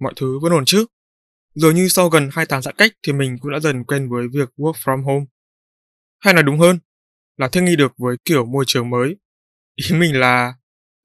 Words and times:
Mọi 0.00 0.12
thứ 0.16 0.38
vẫn 0.42 0.52
ổn 0.52 0.64
chứ. 0.64 0.86
Dường 1.54 1.74
như 1.74 1.88
sau 1.88 2.08
gần 2.08 2.28
2 2.32 2.46
tháng 2.46 2.62
giãn 2.62 2.74
cách 2.78 2.92
thì 3.06 3.12
mình 3.12 3.36
cũng 3.40 3.52
đã 3.52 3.60
dần 3.60 3.84
quen 3.84 4.08
với 4.10 4.28
việc 4.32 4.48
work 4.56 4.72
from 4.72 5.04
home. 5.04 5.24
Hay 6.18 6.34
nói 6.34 6.42
đúng 6.42 6.58
hơn, 6.58 6.78
là 7.36 7.48
thích 7.48 7.62
nghi 7.62 7.76
được 7.76 7.92
với 7.98 8.16
kiểu 8.24 8.46
môi 8.46 8.64
trường 8.66 8.90
mới. 8.90 9.16
Ý 9.74 9.96
mình 9.98 10.20
là 10.20 10.54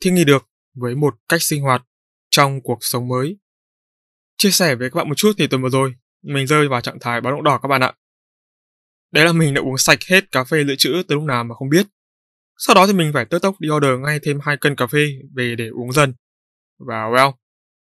thích 0.04 0.14
nghi 0.14 0.24
được 0.24 0.48
với 0.76 0.96
một 0.96 1.16
cách 1.30 1.44
sinh 1.44 1.62
hoạt 1.62 1.84
trong 2.30 2.62
cuộc 2.62 2.78
sống 2.82 3.08
mới. 3.08 3.38
Chia 4.38 4.52
sẻ 4.52 4.76
với 4.76 4.90
các 4.90 4.98
bạn 4.98 5.10
một 5.10 5.16
chút 5.18 5.32
thì 5.38 5.48
tuần 5.48 5.62
vừa 5.62 5.70
rồi, 5.70 5.96
mình 6.24 6.48
rơi 6.48 6.68
vào 6.68 6.82
trạng 6.82 7.00
thái 7.00 7.22
báo 7.22 7.34
động 7.34 7.44
đỏ 7.44 7.60
các 7.64 7.68
bạn 7.68 7.82
ạ. 7.82 7.94
Đấy 9.12 9.26
là 9.26 9.32
mình 9.32 9.54
đã 9.54 9.62
uống 9.62 9.78
sạch 9.78 10.00
hết 10.10 10.32
cà 10.32 10.44
phê 10.44 10.64
dự 10.68 10.76
trữ 10.76 11.04
từ 11.08 11.16
lúc 11.16 11.24
nào 11.24 11.44
mà 11.44 11.56
không 11.56 11.70
biết. 11.70 11.88
Sau 12.58 12.76
đó 12.76 12.88
thì 12.88 12.94
mình 12.94 13.12
phải 13.14 13.26
tớt 13.26 13.40
tốc 13.42 13.56
đi 13.60 13.70
order 13.70 14.00
ngay 14.00 14.20
thêm 14.24 14.40
hai 14.44 14.58
cân 14.58 14.76
cà 14.76 14.88
phê 14.88 15.08
về 15.36 15.56
để 15.58 15.68
uống 15.68 15.92
dần. 15.92 16.14
Và 16.88 16.96
well, 16.96 17.32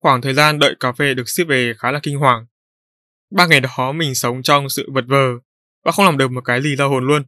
Khoảng 0.02 0.23
thời 0.23 0.34
gian 0.34 0.59
đợi 0.59 0.74
cà 0.80 0.92
phê 0.92 1.15
được 1.15 1.29
ship 1.29 1.48
về 1.48 1.73
khá 1.79 1.92
là 1.92 2.01
kinh 2.02 2.19
hoàng. 2.19 2.47
Ba 3.30 3.47
ngày 3.47 3.61
đó 3.61 3.92
mình 3.92 4.15
sống 4.15 4.42
trong 4.42 4.69
sự 4.69 4.89
vật 4.92 5.05
vờ 5.09 5.33
và 5.84 5.92
không 5.92 6.05
làm 6.05 6.19
được 6.19 6.31
một 6.31 6.41
cái 6.44 6.62
gì 6.62 6.77
ra 6.77 6.84
hồn 6.84 7.06
luôn. 7.06 7.22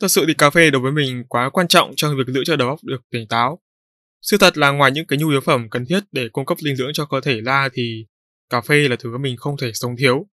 Thật 0.00 0.08
sự 0.08 0.24
thì 0.26 0.34
cà 0.34 0.50
phê 0.50 0.70
đối 0.70 0.82
với 0.82 0.92
mình 0.92 1.24
quá 1.28 1.50
quan 1.50 1.68
trọng 1.68 1.92
trong 1.96 2.16
việc 2.16 2.32
giữ 2.34 2.44
cho 2.44 2.56
đầu 2.56 2.68
óc 2.68 2.78
được 2.82 3.02
tỉnh 3.10 3.28
táo. 3.28 3.60
Sự 4.22 4.38
thật 4.38 4.58
là 4.58 4.70
ngoài 4.70 4.92
những 4.92 5.06
cái 5.06 5.18
nhu 5.18 5.28
yếu 5.28 5.40
phẩm 5.40 5.70
cần 5.70 5.86
thiết 5.86 6.00
để 6.12 6.28
cung 6.32 6.46
cấp 6.46 6.58
dinh 6.58 6.76
dưỡng 6.76 6.90
cho 6.94 7.06
cơ 7.06 7.20
thể 7.20 7.40
ra 7.40 7.68
thì 7.72 8.06
cà 8.50 8.60
phê 8.60 8.88
là 8.88 8.96
thứ 8.98 9.18
mình 9.18 9.36
không 9.36 9.56
thể 9.56 9.70
sống 9.74 9.96
thiếu. 9.98 10.26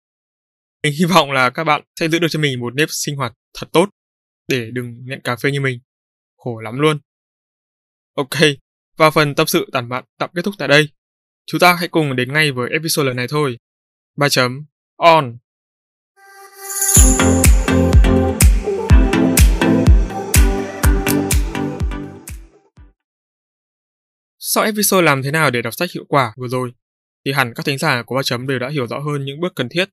Mình 0.84 0.94
hy 1.00 1.06
vọng 1.06 1.32
là 1.32 1.50
các 1.50 1.64
bạn 1.64 1.82
sẽ 2.00 2.10
giữ 2.10 2.20
được 2.20 2.28
cho 2.30 2.40
mình 2.40 2.60
một 2.60 2.76
nếp 2.76 2.88
sinh 2.92 3.16
hoạt 3.16 3.34
thật 3.60 3.68
tốt 3.72 3.90
để 4.48 4.70
đừng 4.74 5.06
nghiện 5.06 5.22
cà 5.22 5.36
phê 5.36 5.52
như 5.52 5.62
mình. 5.62 5.80
Khổ 6.38 6.60
lắm 6.60 6.80
luôn. 6.80 7.00
Ok, 8.16 8.40
và 8.98 9.10
phần 9.10 9.36
tâm 9.36 9.48
sự 9.48 9.70
tản 9.72 9.90
mạn 9.90 10.04
tạm 10.18 10.30
kết 10.36 10.42
thúc 10.46 10.54
tại 10.58 10.68
đây. 10.68 10.90
Chúng 11.52 11.60
ta 11.60 11.74
hãy 11.74 11.88
cùng 11.88 12.16
đến 12.16 12.34
ngay 12.34 12.52
với 12.52 12.70
episode 12.70 13.08
lần 13.08 13.16
này 13.16 13.28
thôi. 13.30 13.58
3 14.18 14.30
chấm 14.30 14.66
on. 14.98 15.38
Sau 24.40 24.64
episode 24.64 25.02
làm 25.02 25.24
thế 25.24 25.32
nào 25.32 25.52
để 25.52 25.62
đọc 25.62 25.74
sách 25.74 25.92
hiệu 25.92 26.06
quả 26.08 26.34
vừa 26.38 26.48
rồi, 26.48 26.72
thì 27.26 27.32
hẳn 27.32 27.54
các 27.56 27.66
thính 27.66 27.78
giả 27.78 28.04
của 28.04 28.16
ba 28.16 28.22
chấm 28.24 28.48
đều 28.48 28.60
đã 28.60 28.70
hiểu 28.70 28.88
rõ 28.88 29.00
hơn 29.00 29.26
những 29.26 29.40
bước 29.40 29.56
cần 29.56 29.70
thiết 29.70 29.90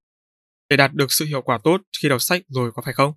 để 0.69 0.77
đạt 0.77 0.95
được 0.95 1.13
sự 1.13 1.25
hiệu 1.25 1.43
quả 1.43 1.59
tốt 1.65 1.81
khi 2.03 2.09
đọc 2.09 2.23
sách 2.23 2.43
rồi 2.49 2.73
có 2.75 2.83
phải 2.85 2.95
không? 2.95 3.13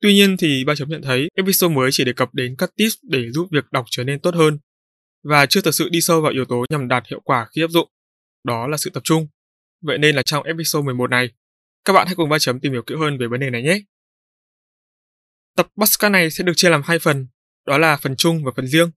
Tuy 0.00 0.14
nhiên 0.14 0.36
thì 0.36 0.64
ba 0.64 0.74
chấm 0.74 0.88
nhận 0.88 1.02
thấy 1.02 1.28
episode 1.36 1.74
mới 1.74 1.90
chỉ 1.92 2.04
đề 2.04 2.12
cập 2.12 2.34
đến 2.34 2.54
các 2.58 2.70
tips 2.76 2.94
để 3.02 3.30
giúp 3.30 3.48
việc 3.50 3.64
đọc 3.70 3.84
trở 3.90 4.04
nên 4.04 4.20
tốt 4.20 4.34
hơn 4.34 4.58
và 5.24 5.46
chưa 5.46 5.60
thực 5.60 5.74
sự 5.74 5.88
đi 5.88 6.00
sâu 6.00 6.20
vào 6.20 6.32
yếu 6.32 6.44
tố 6.44 6.64
nhằm 6.70 6.88
đạt 6.88 7.06
hiệu 7.10 7.20
quả 7.20 7.48
khi 7.54 7.62
áp 7.62 7.70
dụng. 7.70 7.88
Đó 8.44 8.66
là 8.66 8.76
sự 8.76 8.90
tập 8.90 9.02
trung. 9.04 9.26
Vậy 9.82 9.98
nên 9.98 10.16
là 10.16 10.22
trong 10.22 10.44
episode 10.44 10.84
11 10.84 11.10
này, 11.10 11.30
các 11.84 11.92
bạn 11.92 12.06
hãy 12.06 12.16
cùng 12.16 12.28
ba 12.28 12.38
chấm 12.38 12.60
tìm 12.60 12.72
hiểu 12.72 12.82
kỹ 12.82 12.94
hơn 12.98 13.18
về 13.18 13.26
vấn 13.26 13.40
đề 13.40 13.50
này 13.50 13.62
nhé. 13.62 13.80
Tập 15.56 15.68
podcast 15.76 16.12
này 16.12 16.30
sẽ 16.30 16.44
được 16.44 16.52
chia 16.56 16.70
làm 16.70 16.82
hai 16.84 16.98
phần, 16.98 17.26
đó 17.66 17.78
là 17.78 17.96
phần 17.96 18.16
chung 18.16 18.44
và 18.44 18.52
phần 18.56 18.66
riêng. 18.66 18.90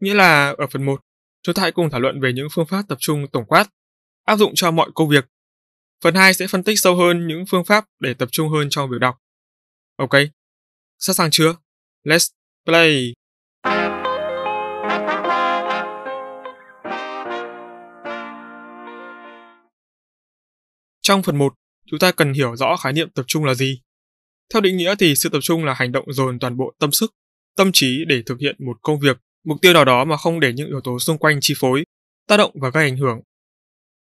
Nghĩa 0.00 0.14
là 0.14 0.54
ở 0.58 0.66
phần 0.70 0.84
1, 0.84 1.00
chúng 1.42 1.54
ta 1.54 1.62
hãy 1.62 1.72
cùng 1.72 1.90
thảo 1.90 2.00
luận 2.00 2.20
về 2.20 2.32
những 2.32 2.48
phương 2.52 2.66
pháp 2.66 2.82
tập 2.88 2.98
trung 3.00 3.26
tổng 3.32 3.44
quát, 3.46 3.68
áp 4.24 4.36
dụng 4.36 4.52
cho 4.54 4.70
mọi 4.70 4.90
công 4.94 5.08
việc. 5.08 5.26
Phần 6.02 6.14
2 6.14 6.34
sẽ 6.34 6.46
phân 6.46 6.62
tích 6.62 6.80
sâu 6.80 6.96
hơn 6.96 7.26
những 7.26 7.44
phương 7.50 7.64
pháp 7.64 7.84
để 8.00 8.14
tập 8.14 8.28
trung 8.32 8.48
hơn 8.48 8.66
trong 8.70 8.90
việc 8.90 8.98
đọc. 9.00 9.16
Ok, 9.96 10.12
sẵn 10.98 11.14
sàng 11.14 11.28
chưa? 11.30 11.56
Let's 12.04 12.30
play! 12.64 13.12
Trong 21.06 21.22
phần 21.22 21.36
1, 21.36 21.54
chúng 21.90 21.98
ta 21.98 22.12
cần 22.12 22.32
hiểu 22.32 22.56
rõ 22.56 22.76
khái 22.76 22.92
niệm 22.92 23.10
tập 23.10 23.24
trung 23.28 23.44
là 23.44 23.54
gì. 23.54 23.80
Theo 24.52 24.60
định 24.60 24.76
nghĩa 24.76 24.94
thì 24.98 25.14
sự 25.16 25.28
tập 25.28 25.38
trung 25.42 25.64
là 25.64 25.74
hành 25.74 25.92
động 25.92 26.12
dồn 26.12 26.38
toàn 26.38 26.56
bộ 26.56 26.74
tâm 26.78 26.92
sức, 26.92 27.14
tâm 27.56 27.70
trí 27.72 28.04
để 28.08 28.22
thực 28.26 28.40
hiện 28.40 28.56
một 28.66 28.76
công 28.82 29.00
việc, 29.00 29.18
mục 29.44 29.58
tiêu 29.62 29.72
nào 29.72 29.84
đó 29.84 30.04
mà 30.04 30.16
không 30.16 30.40
để 30.40 30.52
những 30.52 30.68
yếu 30.68 30.80
tố 30.80 30.98
xung 30.98 31.18
quanh 31.18 31.38
chi 31.40 31.54
phối, 31.56 31.84
tác 32.28 32.36
động 32.36 32.50
và 32.54 32.70
gây 32.70 32.84
ảnh 32.84 32.96
hưởng. 32.96 33.20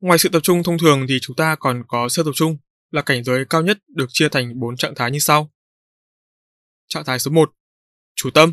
Ngoài 0.01 0.19
sự 0.19 0.29
tập 0.29 0.41
trung 0.43 0.63
thông 0.63 0.79
thường 0.79 1.07
thì 1.09 1.19
chúng 1.23 1.37
ta 1.37 1.55
còn 1.55 1.83
có 1.89 2.09
sơ 2.09 2.23
tập 2.25 2.33
trung, 2.35 2.57
là 2.91 3.03
cảnh 3.03 3.25
giới 3.25 3.45
cao 3.45 3.63
nhất 3.63 3.79
được 3.89 4.07
chia 4.09 4.29
thành 4.29 4.61
4 4.61 4.77
trạng 4.77 4.95
thái 4.95 5.11
như 5.11 5.19
sau. 5.19 5.51
Trạng 6.89 7.05
thái 7.05 7.19
số 7.19 7.31
1, 7.31 7.53
chủ 8.15 8.31
tâm. 8.31 8.53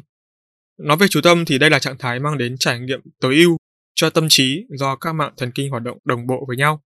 Nói 0.78 0.98
về 0.98 1.08
chủ 1.08 1.22
tâm 1.24 1.46
thì 1.46 1.58
đây 1.58 1.70
là 1.70 1.80
trạng 1.80 1.98
thái 1.98 2.20
mang 2.20 2.38
đến 2.38 2.56
trải 2.60 2.80
nghiệm 2.80 3.02
tối 3.20 3.36
ưu 3.36 3.58
cho 3.96 4.10
tâm 4.10 4.30
trí 4.30 4.66
do 4.70 4.96
các 4.96 5.14
mạng 5.14 5.34
thần 5.38 5.52
kinh 5.56 5.70
hoạt 5.70 5.84
động 5.84 5.98
đồng 6.06 6.28
bộ 6.28 6.46
với 6.48 6.58
nhau. 6.58 6.82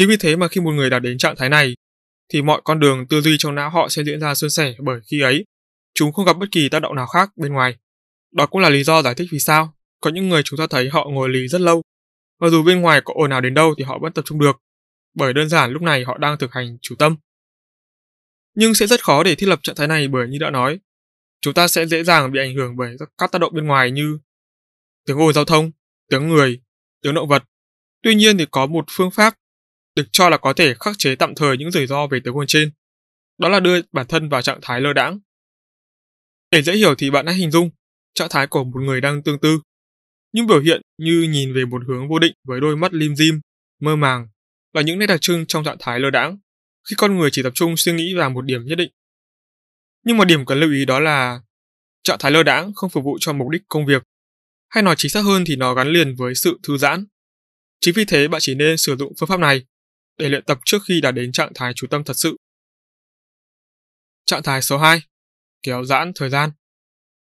Chính 0.00 0.08
vì 0.08 0.16
thế 0.16 0.36
mà 0.36 0.48
khi 0.48 0.60
một 0.60 0.70
người 0.70 0.90
đạt 0.90 1.02
đến 1.02 1.18
trạng 1.18 1.36
thái 1.36 1.48
này, 1.48 1.74
thì 2.28 2.42
mọi 2.42 2.60
con 2.64 2.80
đường 2.80 3.06
tư 3.08 3.20
duy 3.20 3.36
trong 3.38 3.54
não 3.54 3.70
họ 3.70 3.88
sẽ 3.88 4.04
diễn 4.04 4.20
ra 4.20 4.34
suôn 4.34 4.50
sẻ 4.50 4.74
bởi 4.78 5.00
khi 5.10 5.20
ấy, 5.20 5.44
chúng 5.94 6.12
không 6.12 6.24
gặp 6.24 6.32
bất 6.32 6.46
kỳ 6.52 6.68
tác 6.68 6.78
động 6.78 6.94
nào 6.94 7.06
khác 7.06 7.30
bên 7.36 7.52
ngoài. 7.52 7.76
Đó 8.32 8.46
cũng 8.46 8.60
là 8.60 8.68
lý 8.68 8.84
do 8.84 9.02
giải 9.02 9.14
thích 9.14 9.28
vì 9.32 9.38
sao 9.38 9.74
có 10.00 10.10
những 10.10 10.28
người 10.28 10.42
chúng 10.42 10.58
ta 10.58 10.66
thấy 10.70 10.88
họ 10.88 11.08
ngồi 11.10 11.28
lì 11.28 11.48
rất 11.48 11.60
lâu, 11.60 11.82
và 12.38 12.48
dù 12.48 12.62
bên 12.62 12.80
ngoài 12.80 13.00
có 13.04 13.14
ồn 13.16 13.30
nào 13.30 13.40
đến 13.40 13.54
đâu 13.54 13.74
thì 13.78 13.84
họ 13.84 13.98
vẫn 13.98 14.12
tập 14.12 14.22
trung 14.26 14.38
được, 14.38 14.62
bởi 15.14 15.32
đơn 15.32 15.48
giản 15.48 15.72
lúc 15.72 15.82
này 15.82 16.04
họ 16.04 16.18
đang 16.18 16.38
thực 16.38 16.52
hành 16.52 16.78
chủ 16.82 16.94
tâm. 16.98 17.16
Nhưng 18.54 18.74
sẽ 18.74 18.86
rất 18.86 19.04
khó 19.04 19.22
để 19.22 19.34
thiết 19.34 19.46
lập 19.46 19.60
trạng 19.62 19.76
thái 19.76 19.88
này 19.88 20.08
bởi 20.08 20.28
như 20.28 20.38
đã 20.38 20.50
nói, 20.50 20.80
chúng 21.40 21.54
ta 21.54 21.68
sẽ 21.68 21.86
dễ 21.86 22.04
dàng 22.04 22.32
bị 22.32 22.38
ảnh 22.40 22.54
hưởng 22.54 22.76
bởi 22.76 22.96
các 23.18 23.32
tác 23.32 23.38
động 23.38 23.54
bên 23.54 23.66
ngoài 23.66 23.90
như 23.90 24.18
tiếng 25.06 25.20
ồn 25.20 25.34
giao 25.34 25.44
thông, 25.44 25.70
tiếng 26.10 26.28
người, 26.28 26.60
tiếng 27.02 27.14
động 27.14 27.28
vật. 27.28 27.44
Tuy 28.02 28.14
nhiên 28.14 28.38
thì 28.38 28.46
có 28.50 28.66
một 28.66 28.84
phương 28.90 29.10
pháp 29.10 29.34
được 30.02 30.08
cho 30.12 30.28
là 30.28 30.36
có 30.36 30.52
thể 30.52 30.74
khắc 30.80 30.94
chế 30.98 31.14
tạm 31.16 31.34
thời 31.34 31.56
những 31.56 31.70
rủi 31.70 31.86
ro 31.86 32.06
về 32.06 32.20
tướng 32.24 32.36
quân 32.36 32.46
trên. 32.46 32.70
Đó 33.38 33.48
là 33.48 33.60
đưa 33.60 33.80
bản 33.92 34.06
thân 34.06 34.28
vào 34.28 34.42
trạng 34.42 34.58
thái 34.62 34.80
lơ 34.80 34.92
đãng. 34.92 35.20
Để 36.50 36.62
dễ 36.62 36.76
hiểu 36.76 36.94
thì 36.94 37.10
bạn 37.10 37.26
hãy 37.26 37.34
hình 37.34 37.50
dung 37.50 37.70
trạng 38.14 38.28
thái 38.30 38.46
của 38.46 38.64
một 38.64 38.80
người 38.80 39.00
đang 39.00 39.22
tương 39.22 39.40
tư. 39.40 39.60
Những 40.32 40.46
biểu 40.46 40.60
hiện 40.60 40.82
như 40.98 41.28
nhìn 41.30 41.54
về 41.54 41.64
một 41.64 41.82
hướng 41.88 42.08
vô 42.08 42.18
định 42.18 42.32
với 42.44 42.60
đôi 42.60 42.76
mắt 42.76 42.92
lim 42.92 43.16
dim, 43.16 43.40
mơ 43.80 43.96
màng 43.96 44.28
là 44.72 44.82
những 44.82 44.98
nét 44.98 45.06
đặc 45.06 45.20
trưng 45.20 45.46
trong 45.46 45.64
trạng 45.64 45.76
thái 45.80 46.00
lơ 46.00 46.10
đãng 46.10 46.38
khi 46.88 46.94
con 46.98 47.18
người 47.18 47.30
chỉ 47.32 47.42
tập 47.42 47.52
trung 47.54 47.76
suy 47.76 47.92
nghĩ 47.92 48.14
vào 48.14 48.30
một 48.30 48.44
điểm 48.44 48.64
nhất 48.64 48.74
định. 48.74 48.90
Nhưng 50.04 50.16
một 50.16 50.24
điểm 50.24 50.46
cần 50.46 50.60
lưu 50.60 50.70
ý 50.70 50.84
đó 50.84 51.00
là 51.00 51.40
trạng 52.02 52.18
thái 52.20 52.32
lơ 52.32 52.42
đãng 52.42 52.74
không 52.74 52.90
phục 52.90 53.04
vụ 53.04 53.18
cho 53.20 53.32
mục 53.32 53.48
đích 53.48 53.62
công 53.68 53.86
việc, 53.86 54.02
hay 54.68 54.82
nói 54.82 54.94
chính 54.98 55.10
xác 55.10 55.20
hơn 55.20 55.44
thì 55.46 55.56
nó 55.56 55.74
gắn 55.74 55.88
liền 55.88 56.16
với 56.16 56.34
sự 56.34 56.58
thư 56.62 56.76
giãn. 56.76 57.06
Chính 57.80 57.94
vì 57.94 58.04
thế 58.04 58.28
bạn 58.28 58.40
chỉ 58.40 58.54
nên 58.54 58.76
sử 58.76 58.96
dụng 58.96 59.12
phương 59.20 59.28
pháp 59.28 59.40
này 59.40 59.64
để 60.20 60.28
luyện 60.28 60.44
tập 60.44 60.58
trước 60.64 60.78
khi 60.88 61.00
đạt 61.00 61.14
đến 61.14 61.32
trạng 61.32 61.52
thái 61.54 61.72
chú 61.76 61.86
tâm 61.86 62.04
thật 62.04 62.14
sự. 62.16 62.36
Trạng 64.26 64.42
thái 64.42 64.62
số 64.62 64.78
2. 64.78 65.02
Kéo 65.62 65.84
giãn 65.84 66.12
thời 66.14 66.30
gian. 66.30 66.50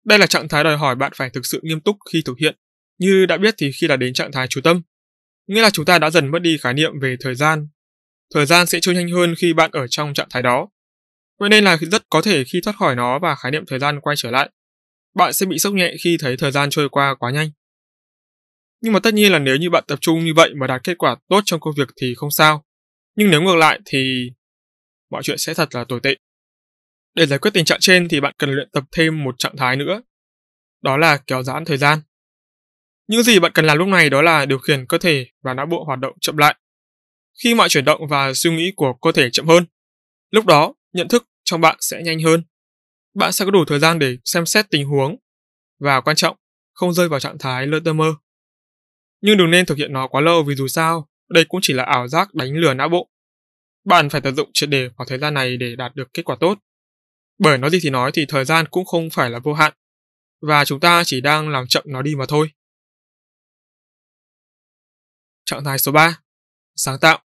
Đây 0.05 0.19
là 0.19 0.27
trạng 0.27 0.47
thái 0.47 0.63
đòi 0.63 0.77
hỏi 0.77 0.95
bạn 0.95 1.11
phải 1.15 1.29
thực 1.29 1.45
sự 1.45 1.59
nghiêm 1.63 1.81
túc 1.81 1.97
khi 2.11 2.21
thực 2.25 2.37
hiện. 2.39 2.55
Như 2.97 3.25
đã 3.25 3.37
biết 3.37 3.55
thì 3.57 3.71
khi 3.71 3.87
đạt 3.87 3.99
đến 3.99 4.13
trạng 4.13 4.31
thái 4.31 4.47
chú 4.47 4.61
tâm, 4.61 4.81
nghĩa 5.47 5.61
là 5.61 5.69
chúng 5.69 5.85
ta 5.85 5.99
đã 5.99 6.09
dần 6.09 6.31
mất 6.31 6.39
đi 6.39 6.57
khái 6.57 6.73
niệm 6.73 6.99
về 6.99 7.15
thời 7.19 7.35
gian. 7.35 7.67
Thời 8.33 8.45
gian 8.45 8.67
sẽ 8.67 8.79
trôi 8.81 8.95
nhanh 8.95 9.09
hơn 9.09 9.35
khi 9.37 9.53
bạn 9.53 9.71
ở 9.71 9.87
trong 9.87 10.13
trạng 10.13 10.27
thái 10.29 10.41
đó. 10.41 10.67
Vậy 11.39 11.49
nên 11.49 11.63
là 11.63 11.77
rất 11.91 12.03
có 12.09 12.21
thể 12.21 12.43
khi 12.43 12.61
thoát 12.63 12.75
khỏi 12.75 12.95
nó 12.95 13.19
và 13.19 13.35
khái 13.35 13.51
niệm 13.51 13.63
thời 13.67 13.79
gian 13.79 13.99
quay 14.01 14.15
trở 14.19 14.31
lại, 14.31 14.49
bạn 15.15 15.33
sẽ 15.33 15.45
bị 15.45 15.59
sốc 15.59 15.73
nhẹ 15.73 15.93
khi 16.03 16.17
thấy 16.19 16.37
thời 16.37 16.51
gian 16.51 16.69
trôi 16.69 16.89
qua 16.89 17.15
quá 17.15 17.31
nhanh. 17.31 17.49
Nhưng 18.81 18.93
mà 18.93 18.99
tất 18.99 19.13
nhiên 19.13 19.31
là 19.31 19.39
nếu 19.39 19.57
như 19.57 19.69
bạn 19.69 19.83
tập 19.87 19.99
trung 20.01 20.25
như 20.25 20.33
vậy 20.35 20.53
mà 20.55 20.67
đạt 20.67 20.83
kết 20.83 20.97
quả 20.97 21.15
tốt 21.29 21.41
trong 21.45 21.59
công 21.59 21.73
việc 21.77 21.89
thì 22.01 22.15
không 22.15 22.31
sao. 22.31 22.63
Nhưng 23.19 23.31
nếu 23.31 23.41
ngược 23.41 23.55
lại 23.55 23.79
thì 23.85 24.31
mọi 25.09 25.23
chuyện 25.23 25.37
sẽ 25.37 25.53
thật 25.53 25.75
là 25.75 25.83
tồi 25.83 25.99
tệ. 26.03 26.15
Để 27.15 27.25
giải 27.25 27.39
quyết 27.39 27.51
tình 27.53 27.65
trạng 27.65 27.79
trên 27.79 28.07
thì 28.07 28.21
bạn 28.21 28.33
cần 28.37 28.51
luyện 28.51 28.69
tập 28.71 28.83
thêm 28.91 29.23
một 29.23 29.35
trạng 29.37 29.57
thái 29.57 29.75
nữa. 29.75 30.01
Đó 30.81 30.97
là 30.97 31.17
kéo 31.27 31.43
giãn 31.43 31.65
thời 31.65 31.77
gian. 31.77 32.01
Những 33.07 33.23
gì 33.23 33.39
bạn 33.39 33.51
cần 33.51 33.65
làm 33.65 33.77
lúc 33.77 33.87
này 33.87 34.09
đó 34.09 34.21
là 34.21 34.45
điều 34.45 34.57
khiển 34.57 34.85
cơ 34.85 34.97
thể 34.97 35.27
và 35.41 35.53
não 35.53 35.65
bộ 35.65 35.83
hoạt 35.83 35.99
động 35.99 36.13
chậm 36.21 36.37
lại. 36.37 36.55
Khi 37.43 37.55
mọi 37.55 37.69
chuyển 37.69 37.85
động 37.85 38.07
và 38.07 38.33
suy 38.33 38.51
nghĩ 38.55 38.71
của 38.75 38.93
cơ 38.93 39.11
thể 39.11 39.29
chậm 39.29 39.47
hơn, 39.47 39.65
lúc 40.31 40.45
đó 40.45 40.73
nhận 40.93 41.07
thức 41.07 41.27
trong 41.43 41.61
bạn 41.61 41.77
sẽ 41.79 42.01
nhanh 42.03 42.19
hơn. 42.19 42.43
Bạn 43.13 43.31
sẽ 43.31 43.45
có 43.45 43.51
đủ 43.51 43.65
thời 43.67 43.79
gian 43.79 43.99
để 43.99 44.17
xem 44.25 44.45
xét 44.45 44.69
tình 44.69 44.87
huống 44.87 45.15
và 45.79 46.01
quan 46.01 46.15
trọng, 46.15 46.37
không 46.73 46.93
rơi 46.93 47.09
vào 47.09 47.19
trạng 47.19 47.37
thái 47.37 47.67
lơ 47.67 47.79
tơ 47.85 47.93
mơ. 47.93 48.15
Nhưng 49.21 49.37
đừng 49.37 49.51
nên 49.51 49.65
thực 49.65 49.77
hiện 49.77 49.93
nó 49.93 50.07
quá 50.07 50.21
lâu 50.21 50.43
vì 50.43 50.55
dù 50.55 50.67
sao, 50.67 51.08
đây 51.29 51.45
cũng 51.45 51.59
chỉ 51.63 51.73
là 51.73 51.83
ảo 51.83 52.07
giác 52.07 52.33
đánh 52.33 52.53
lừa 52.53 52.73
não 52.73 52.89
bộ. 52.89 53.09
Bạn 53.85 54.09
phải 54.09 54.21
tận 54.21 54.35
dụng 54.35 54.49
triệt 54.53 54.69
đề 54.69 54.89
khoảng 54.95 55.09
thời 55.09 55.19
gian 55.19 55.33
này 55.33 55.57
để 55.57 55.75
đạt 55.75 55.95
được 55.95 56.13
kết 56.13 56.23
quả 56.25 56.35
tốt. 56.39 56.59
Bởi 57.37 57.57
nói 57.57 57.69
gì 57.69 57.79
thì 57.81 57.89
nói 57.89 58.11
thì 58.13 58.25
thời 58.29 58.45
gian 58.45 58.65
cũng 58.71 58.85
không 58.85 59.09
phải 59.09 59.29
là 59.29 59.39
vô 59.39 59.53
hạn, 59.53 59.73
và 60.41 60.65
chúng 60.65 60.79
ta 60.79 61.03
chỉ 61.05 61.21
đang 61.21 61.49
làm 61.49 61.67
chậm 61.67 61.83
nó 61.87 62.01
đi 62.01 62.15
mà 62.15 62.25
thôi. 62.27 62.51
Trạng 65.45 65.63
thái 65.63 65.79
số 65.79 65.91
3. 65.91 66.21
Sáng 66.75 66.99
tạo. 67.01 67.23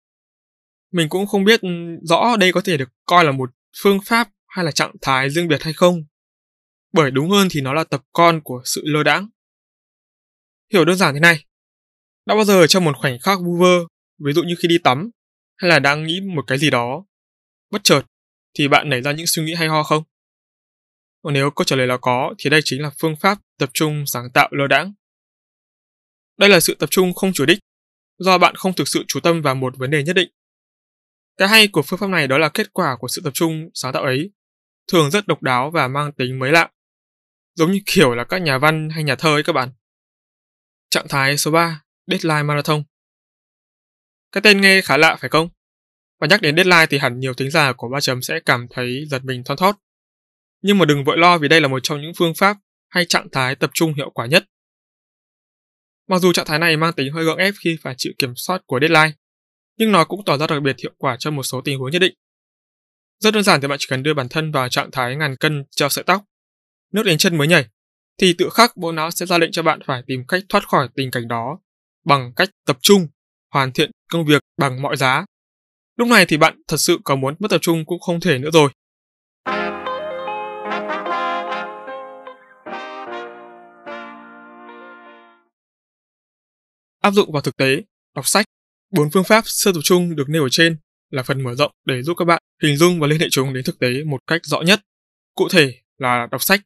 Mình 0.92 1.08
cũng 1.08 1.26
không 1.26 1.44
biết 1.44 1.60
rõ 2.02 2.36
đây 2.36 2.52
có 2.52 2.60
thể 2.60 2.76
được 2.76 2.88
coi 3.06 3.24
là 3.24 3.32
một 3.32 3.50
phương 3.82 3.98
pháp 4.04 4.28
hay 4.46 4.64
là 4.64 4.70
trạng 4.70 4.92
thái 5.02 5.30
riêng 5.30 5.48
biệt 5.48 5.62
hay 5.62 5.72
không. 5.72 6.04
Bởi 6.92 7.10
đúng 7.10 7.30
hơn 7.30 7.48
thì 7.50 7.60
nó 7.60 7.72
là 7.72 7.84
tập 7.84 8.02
con 8.12 8.40
của 8.44 8.62
sự 8.64 8.82
lơ 8.84 9.02
đãng. 9.02 9.28
Hiểu 10.72 10.84
đơn 10.84 10.96
giản 10.96 11.14
thế 11.14 11.20
này. 11.20 11.45
Đã 12.26 12.34
bao 12.34 12.44
giờ 12.44 12.66
trong 12.66 12.84
một 12.84 12.96
khoảnh 12.96 13.18
khắc 13.18 13.38
vu 13.40 13.56
vơ, 13.56 13.78
ví 14.24 14.32
dụ 14.32 14.42
như 14.42 14.54
khi 14.58 14.68
đi 14.68 14.78
tắm, 14.78 15.10
hay 15.56 15.70
là 15.70 15.78
đang 15.78 16.04
nghĩ 16.04 16.20
một 16.20 16.44
cái 16.46 16.58
gì 16.58 16.70
đó, 16.70 17.04
bất 17.70 17.84
chợt, 17.84 18.02
thì 18.58 18.68
bạn 18.68 18.88
nảy 18.88 19.02
ra 19.02 19.12
những 19.12 19.26
suy 19.26 19.44
nghĩ 19.44 19.54
hay 19.54 19.68
ho 19.68 19.82
không? 19.82 20.02
Còn 21.22 21.34
nếu 21.34 21.50
câu 21.50 21.64
trả 21.64 21.76
lời 21.76 21.86
là 21.86 21.96
có, 21.96 22.34
thì 22.38 22.50
đây 22.50 22.60
chính 22.64 22.82
là 22.82 22.90
phương 22.98 23.16
pháp 23.16 23.38
tập 23.58 23.70
trung 23.74 24.04
sáng 24.06 24.30
tạo 24.34 24.48
lơ 24.52 24.66
đãng. 24.66 24.92
Đây 26.38 26.48
là 26.48 26.60
sự 26.60 26.74
tập 26.74 26.88
trung 26.90 27.14
không 27.14 27.32
chủ 27.32 27.46
đích, 27.46 27.58
do 28.18 28.38
bạn 28.38 28.54
không 28.54 28.72
thực 28.72 28.88
sự 28.88 29.04
chú 29.08 29.20
tâm 29.20 29.42
vào 29.42 29.54
một 29.54 29.76
vấn 29.76 29.90
đề 29.90 30.02
nhất 30.02 30.12
định. 30.12 30.30
Cái 31.36 31.48
hay 31.48 31.68
của 31.68 31.82
phương 31.82 31.98
pháp 31.98 32.10
này 32.10 32.28
đó 32.28 32.38
là 32.38 32.48
kết 32.48 32.72
quả 32.72 32.96
của 33.00 33.08
sự 33.08 33.22
tập 33.24 33.30
trung 33.34 33.70
sáng 33.74 33.92
tạo 33.92 34.02
ấy, 34.02 34.30
thường 34.92 35.10
rất 35.10 35.26
độc 35.26 35.42
đáo 35.42 35.70
và 35.70 35.88
mang 35.88 36.12
tính 36.12 36.38
mới 36.38 36.52
lạ. 36.52 36.70
Giống 37.54 37.72
như 37.72 37.80
kiểu 37.86 38.14
là 38.14 38.24
các 38.24 38.38
nhà 38.42 38.58
văn 38.58 38.88
hay 38.90 39.04
nhà 39.04 39.16
thơ 39.16 39.36
ấy 39.36 39.42
các 39.42 39.52
bạn. 39.52 39.72
Trạng 40.90 41.08
thái 41.08 41.38
số 41.38 41.50
3, 41.50 41.82
Deadline 42.06 42.42
Marathon. 42.42 42.82
Cái 44.32 44.42
tên 44.42 44.60
nghe 44.60 44.80
khá 44.80 44.96
lạ 44.96 45.16
phải 45.20 45.30
không? 45.30 45.48
Và 46.20 46.26
nhắc 46.26 46.42
đến 46.42 46.56
deadline 46.56 46.86
thì 46.86 46.98
hẳn 46.98 47.20
nhiều 47.20 47.34
thính 47.34 47.50
giả 47.50 47.72
của 47.72 47.88
ba 47.88 48.00
chấm 48.00 48.22
sẽ 48.22 48.40
cảm 48.40 48.66
thấy 48.70 49.04
giật 49.10 49.24
mình 49.24 49.44
thon 49.44 49.56
thót. 49.56 49.76
Nhưng 50.62 50.78
mà 50.78 50.84
đừng 50.84 51.04
vội 51.04 51.18
lo 51.18 51.38
vì 51.38 51.48
đây 51.48 51.60
là 51.60 51.68
một 51.68 51.80
trong 51.82 52.02
những 52.02 52.12
phương 52.16 52.34
pháp 52.34 52.56
hay 52.88 53.04
trạng 53.04 53.28
thái 53.32 53.54
tập 53.54 53.70
trung 53.74 53.94
hiệu 53.94 54.10
quả 54.10 54.26
nhất. 54.26 54.44
Mặc 56.08 56.18
dù 56.18 56.32
trạng 56.32 56.46
thái 56.46 56.58
này 56.58 56.76
mang 56.76 56.92
tính 56.92 57.12
hơi 57.12 57.24
gượng 57.24 57.38
ép 57.38 57.54
khi 57.64 57.76
phải 57.82 57.94
chịu 57.98 58.12
kiểm 58.18 58.32
soát 58.36 58.62
của 58.66 58.80
deadline, 58.80 59.12
nhưng 59.76 59.92
nó 59.92 60.04
cũng 60.04 60.24
tỏ 60.24 60.36
ra 60.36 60.46
đặc 60.46 60.62
biệt 60.62 60.76
hiệu 60.82 60.92
quả 60.98 61.16
trong 61.18 61.36
một 61.36 61.42
số 61.42 61.60
tình 61.60 61.78
huống 61.78 61.90
nhất 61.90 61.98
định. 61.98 62.14
Rất 63.18 63.34
đơn 63.34 63.42
giản 63.42 63.60
thì 63.60 63.68
bạn 63.68 63.78
chỉ 63.80 63.86
cần 63.90 64.02
đưa 64.02 64.14
bản 64.14 64.28
thân 64.28 64.52
vào 64.52 64.68
trạng 64.68 64.90
thái 64.90 65.16
ngàn 65.16 65.36
cân 65.36 65.64
treo 65.70 65.88
sợi 65.88 66.04
tóc, 66.04 66.24
nước 66.92 67.02
đến 67.02 67.18
chân 67.18 67.38
mới 67.38 67.48
nhảy, 67.48 67.66
thì 68.18 68.34
tự 68.38 68.48
khắc 68.52 68.76
bộ 68.76 68.92
não 68.92 69.10
sẽ 69.10 69.26
ra 69.26 69.38
lệnh 69.38 69.52
cho 69.52 69.62
bạn 69.62 69.80
phải 69.86 70.02
tìm 70.06 70.24
cách 70.28 70.42
thoát 70.48 70.68
khỏi 70.68 70.88
tình 70.94 71.10
cảnh 71.10 71.28
đó 71.28 71.58
bằng 72.06 72.32
cách 72.36 72.48
tập 72.66 72.78
trung, 72.82 73.08
hoàn 73.52 73.72
thiện 73.72 73.90
công 74.12 74.26
việc 74.26 74.42
bằng 74.56 74.82
mọi 74.82 74.96
giá. 74.96 75.24
Lúc 75.96 76.08
này 76.08 76.26
thì 76.26 76.36
bạn 76.36 76.62
thật 76.68 76.76
sự 76.76 76.98
có 77.04 77.16
muốn 77.16 77.34
mất 77.38 77.48
tập 77.50 77.58
trung 77.62 77.84
cũng 77.84 78.00
không 78.00 78.20
thể 78.20 78.38
nữa 78.38 78.50
rồi. 78.52 78.70
Áp 87.00 87.10
dụng 87.10 87.32
vào 87.32 87.42
thực 87.42 87.56
tế, 87.56 87.82
đọc 88.14 88.26
sách, 88.26 88.46
bốn 88.90 89.10
phương 89.10 89.24
pháp 89.24 89.42
sơ 89.46 89.72
tập 89.72 89.80
trung 89.84 90.16
được 90.16 90.28
nêu 90.28 90.42
ở 90.42 90.48
trên 90.50 90.78
là 91.10 91.22
phần 91.22 91.42
mở 91.42 91.54
rộng 91.54 91.72
để 91.84 92.02
giúp 92.02 92.14
các 92.14 92.24
bạn 92.24 92.42
hình 92.62 92.76
dung 92.76 93.00
và 93.00 93.06
liên 93.06 93.20
hệ 93.20 93.26
chúng 93.30 93.54
đến 93.54 93.64
thực 93.64 93.78
tế 93.78 94.04
một 94.04 94.18
cách 94.26 94.40
rõ 94.44 94.60
nhất. 94.60 94.80
Cụ 95.34 95.48
thể 95.48 95.74
là 95.98 96.28
đọc 96.30 96.42
sách. 96.42 96.60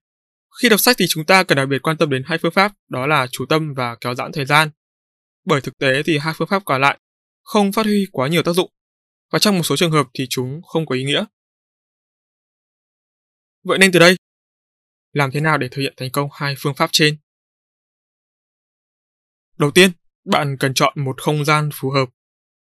Khi 0.61 0.69
đọc 0.69 0.81
sách 0.81 0.97
thì 0.99 1.07
chúng 1.09 1.25
ta 1.25 1.45
cần 1.45 1.57
đặc 1.57 1.69
biệt 1.69 1.83
quan 1.83 1.97
tâm 1.97 2.11
đến 2.11 2.23
hai 2.27 2.39
phương 2.39 2.53
pháp, 2.53 2.73
đó 2.89 3.07
là 3.07 3.27
chú 3.27 3.47
tâm 3.47 3.75
và 3.75 3.97
kéo 4.01 4.15
giãn 4.15 4.33
thời 4.33 4.47
gian. 4.47 4.71
Bởi 5.45 5.61
thực 5.61 5.79
tế 5.79 6.03
thì 6.03 6.19
hai 6.19 6.35
phương 6.37 6.49
pháp 6.49 6.65
còn 6.65 6.81
lại 6.81 6.99
không 7.43 7.73
phát 7.73 7.87
huy 7.87 8.07
quá 8.13 8.29
nhiều 8.29 8.43
tác 8.43 8.53
dụng, 8.53 8.71
và 9.33 9.39
trong 9.39 9.57
một 9.57 9.63
số 9.63 9.77
trường 9.77 9.91
hợp 9.91 10.07
thì 10.15 10.27
chúng 10.31 10.63
không 10.63 10.87
có 10.87 10.95
ý 10.95 11.05
nghĩa. 11.05 11.25
Vậy 13.63 13.79
nên 13.79 13.93
từ 13.93 13.99
đây, 13.99 14.17
làm 15.13 15.31
thế 15.31 15.41
nào 15.41 15.59
để 15.59 15.69
thực 15.69 15.83
hiện 15.83 15.95
thành 15.97 16.11
công 16.11 16.29
hai 16.33 16.55
phương 16.59 16.75
pháp 16.75 16.91
trên? 16.93 17.19
Đầu 19.59 19.71
tiên, 19.71 19.91
bạn 20.25 20.57
cần 20.61 20.75
chọn 20.75 21.05
một 21.05 21.23
không 21.23 21.45
gian 21.45 21.71
phù 21.75 21.91
hợp. 21.91 22.09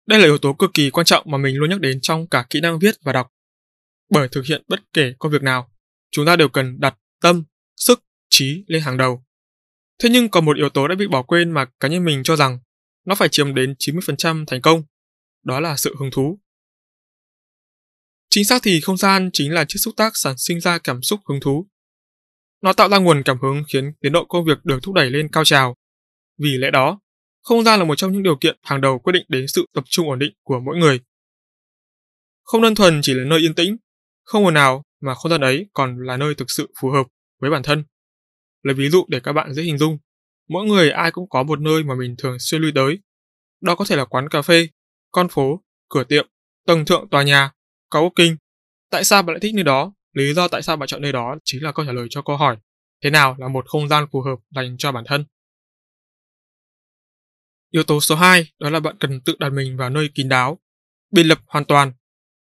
Đây 0.06 0.18
là 0.18 0.24
yếu 0.24 0.38
tố 0.38 0.52
cực 0.52 0.70
kỳ 0.74 0.90
quan 0.90 1.06
trọng 1.06 1.30
mà 1.30 1.38
mình 1.38 1.56
luôn 1.56 1.70
nhắc 1.70 1.80
đến 1.80 1.98
trong 2.02 2.28
cả 2.28 2.46
kỹ 2.50 2.60
năng 2.60 2.78
viết 2.78 2.94
và 3.02 3.12
đọc. 3.12 3.32
Bởi 4.10 4.28
thực 4.28 4.44
hiện 4.44 4.62
bất 4.68 4.80
kể 4.92 5.12
công 5.18 5.32
việc 5.32 5.42
nào, 5.42 5.72
chúng 6.10 6.26
ta 6.26 6.36
đều 6.36 6.48
cần 6.48 6.80
đặt 6.80 6.98
tâm, 7.20 7.44
sức, 7.76 8.04
trí 8.30 8.64
lên 8.66 8.82
hàng 8.82 8.96
đầu. 8.96 9.24
Thế 9.98 10.08
nhưng 10.08 10.28
còn 10.28 10.44
một 10.44 10.56
yếu 10.56 10.68
tố 10.68 10.88
đã 10.88 10.94
bị 10.94 11.06
bỏ 11.06 11.22
quên 11.22 11.50
mà 11.50 11.64
cá 11.80 11.88
nhân 11.88 12.04
mình 12.04 12.22
cho 12.22 12.36
rằng 12.36 12.58
nó 13.04 13.14
phải 13.14 13.28
chiếm 13.28 13.54
đến 13.54 13.74
90% 13.78 14.44
thành 14.46 14.62
công, 14.62 14.82
đó 15.44 15.60
là 15.60 15.76
sự 15.76 15.94
hứng 15.98 16.10
thú. 16.10 16.38
Chính 18.30 18.44
xác 18.44 18.62
thì 18.62 18.80
không 18.80 18.96
gian 18.96 19.30
chính 19.32 19.52
là 19.52 19.64
chiếc 19.68 19.78
xúc 19.78 19.94
tác 19.96 20.12
sản 20.14 20.34
sinh 20.38 20.60
ra 20.60 20.78
cảm 20.78 21.02
xúc 21.02 21.20
hứng 21.28 21.40
thú. 21.40 21.68
Nó 22.62 22.72
tạo 22.72 22.88
ra 22.88 22.98
nguồn 22.98 23.22
cảm 23.22 23.38
hứng 23.38 23.62
khiến 23.72 23.92
tiến 24.00 24.12
độ 24.12 24.24
công 24.24 24.44
việc 24.44 24.64
được 24.64 24.78
thúc 24.82 24.94
đẩy 24.94 25.10
lên 25.10 25.28
cao 25.32 25.44
trào. 25.44 25.74
Vì 26.38 26.50
lẽ 26.58 26.70
đó, 26.70 27.00
không 27.42 27.64
gian 27.64 27.78
là 27.78 27.84
một 27.84 27.94
trong 27.94 28.12
những 28.12 28.22
điều 28.22 28.36
kiện 28.36 28.58
hàng 28.62 28.80
đầu 28.80 28.98
quyết 28.98 29.12
định 29.12 29.24
đến 29.28 29.46
sự 29.48 29.66
tập 29.74 29.84
trung 29.86 30.08
ổn 30.08 30.18
định 30.18 30.32
của 30.42 30.60
mỗi 30.60 30.76
người. 30.76 31.00
Không 32.42 32.62
đơn 32.62 32.74
thuần 32.74 33.00
chỉ 33.02 33.14
là 33.14 33.24
nơi 33.24 33.38
yên 33.40 33.54
tĩnh, 33.54 33.76
không 34.24 34.44
ồn 34.44 34.54
nào 34.54 34.82
mà 35.00 35.14
không 35.14 35.30
gian 35.30 35.40
ấy 35.40 35.66
còn 35.72 35.98
là 35.98 36.16
nơi 36.16 36.34
thực 36.34 36.50
sự 36.50 36.72
phù 36.80 36.90
hợp 36.90 37.06
với 37.40 37.50
bản 37.50 37.62
thân. 37.62 37.84
Lấy 38.62 38.74
ví 38.74 38.90
dụ 38.90 39.04
để 39.08 39.20
các 39.20 39.32
bạn 39.32 39.54
dễ 39.54 39.62
hình 39.62 39.78
dung, 39.78 39.98
mỗi 40.48 40.66
người 40.66 40.90
ai 40.90 41.10
cũng 41.10 41.28
có 41.28 41.42
một 41.42 41.60
nơi 41.60 41.84
mà 41.84 41.94
mình 41.94 42.14
thường 42.18 42.36
xuyên 42.38 42.62
lui 42.62 42.72
tới. 42.74 42.98
Đó 43.60 43.74
có 43.74 43.84
thể 43.84 43.96
là 43.96 44.04
quán 44.04 44.28
cà 44.28 44.42
phê, 44.42 44.68
con 45.12 45.28
phố, 45.28 45.62
cửa 45.88 46.04
tiệm, 46.04 46.28
tầng 46.66 46.84
thượng 46.84 47.08
tòa 47.08 47.22
nhà, 47.22 47.50
có 47.90 48.00
ốc 48.00 48.12
kinh. 48.16 48.36
Tại 48.90 49.04
sao 49.04 49.22
bạn 49.22 49.34
lại 49.34 49.40
thích 49.40 49.54
nơi 49.54 49.64
đó? 49.64 49.92
Lý 50.12 50.34
do 50.34 50.48
tại 50.48 50.62
sao 50.62 50.76
bạn 50.76 50.86
chọn 50.86 51.02
nơi 51.02 51.12
đó 51.12 51.36
chính 51.44 51.62
là 51.62 51.72
câu 51.72 51.86
trả 51.86 51.92
lời 51.92 52.06
cho 52.10 52.22
câu 52.22 52.36
hỏi 52.36 52.56
thế 53.04 53.10
nào 53.10 53.36
là 53.38 53.48
một 53.48 53.68
không 53.68 53.88
gian 53.88 54.06
phù 54.12 54.20
hợp 54.20 54.36
dành 54.54 54.76
cho 54.78 54.92
bản 54.92 55.04
thân. 55.06 55.24
Yếu 57.70 57.82
tố 57.82 58.00
số 58.00 58.14
2 58.14 58.52
đó 58.58 58.70
là 58.70 58.80
bạn 58.80 58.96
cần 59.00 59.20
tự 59.20 59.36
đặt 59.38 59.50
mình 59.50 59.76
vào 59.76 59.90
nơi 59.90 60.10
kín 60.14 60.28
đáo, 60.28 60.58
biệt 61.10 61.22
lập 61.22 61.38
hoàn 61.46 61.64
toàn, 61.64 61.92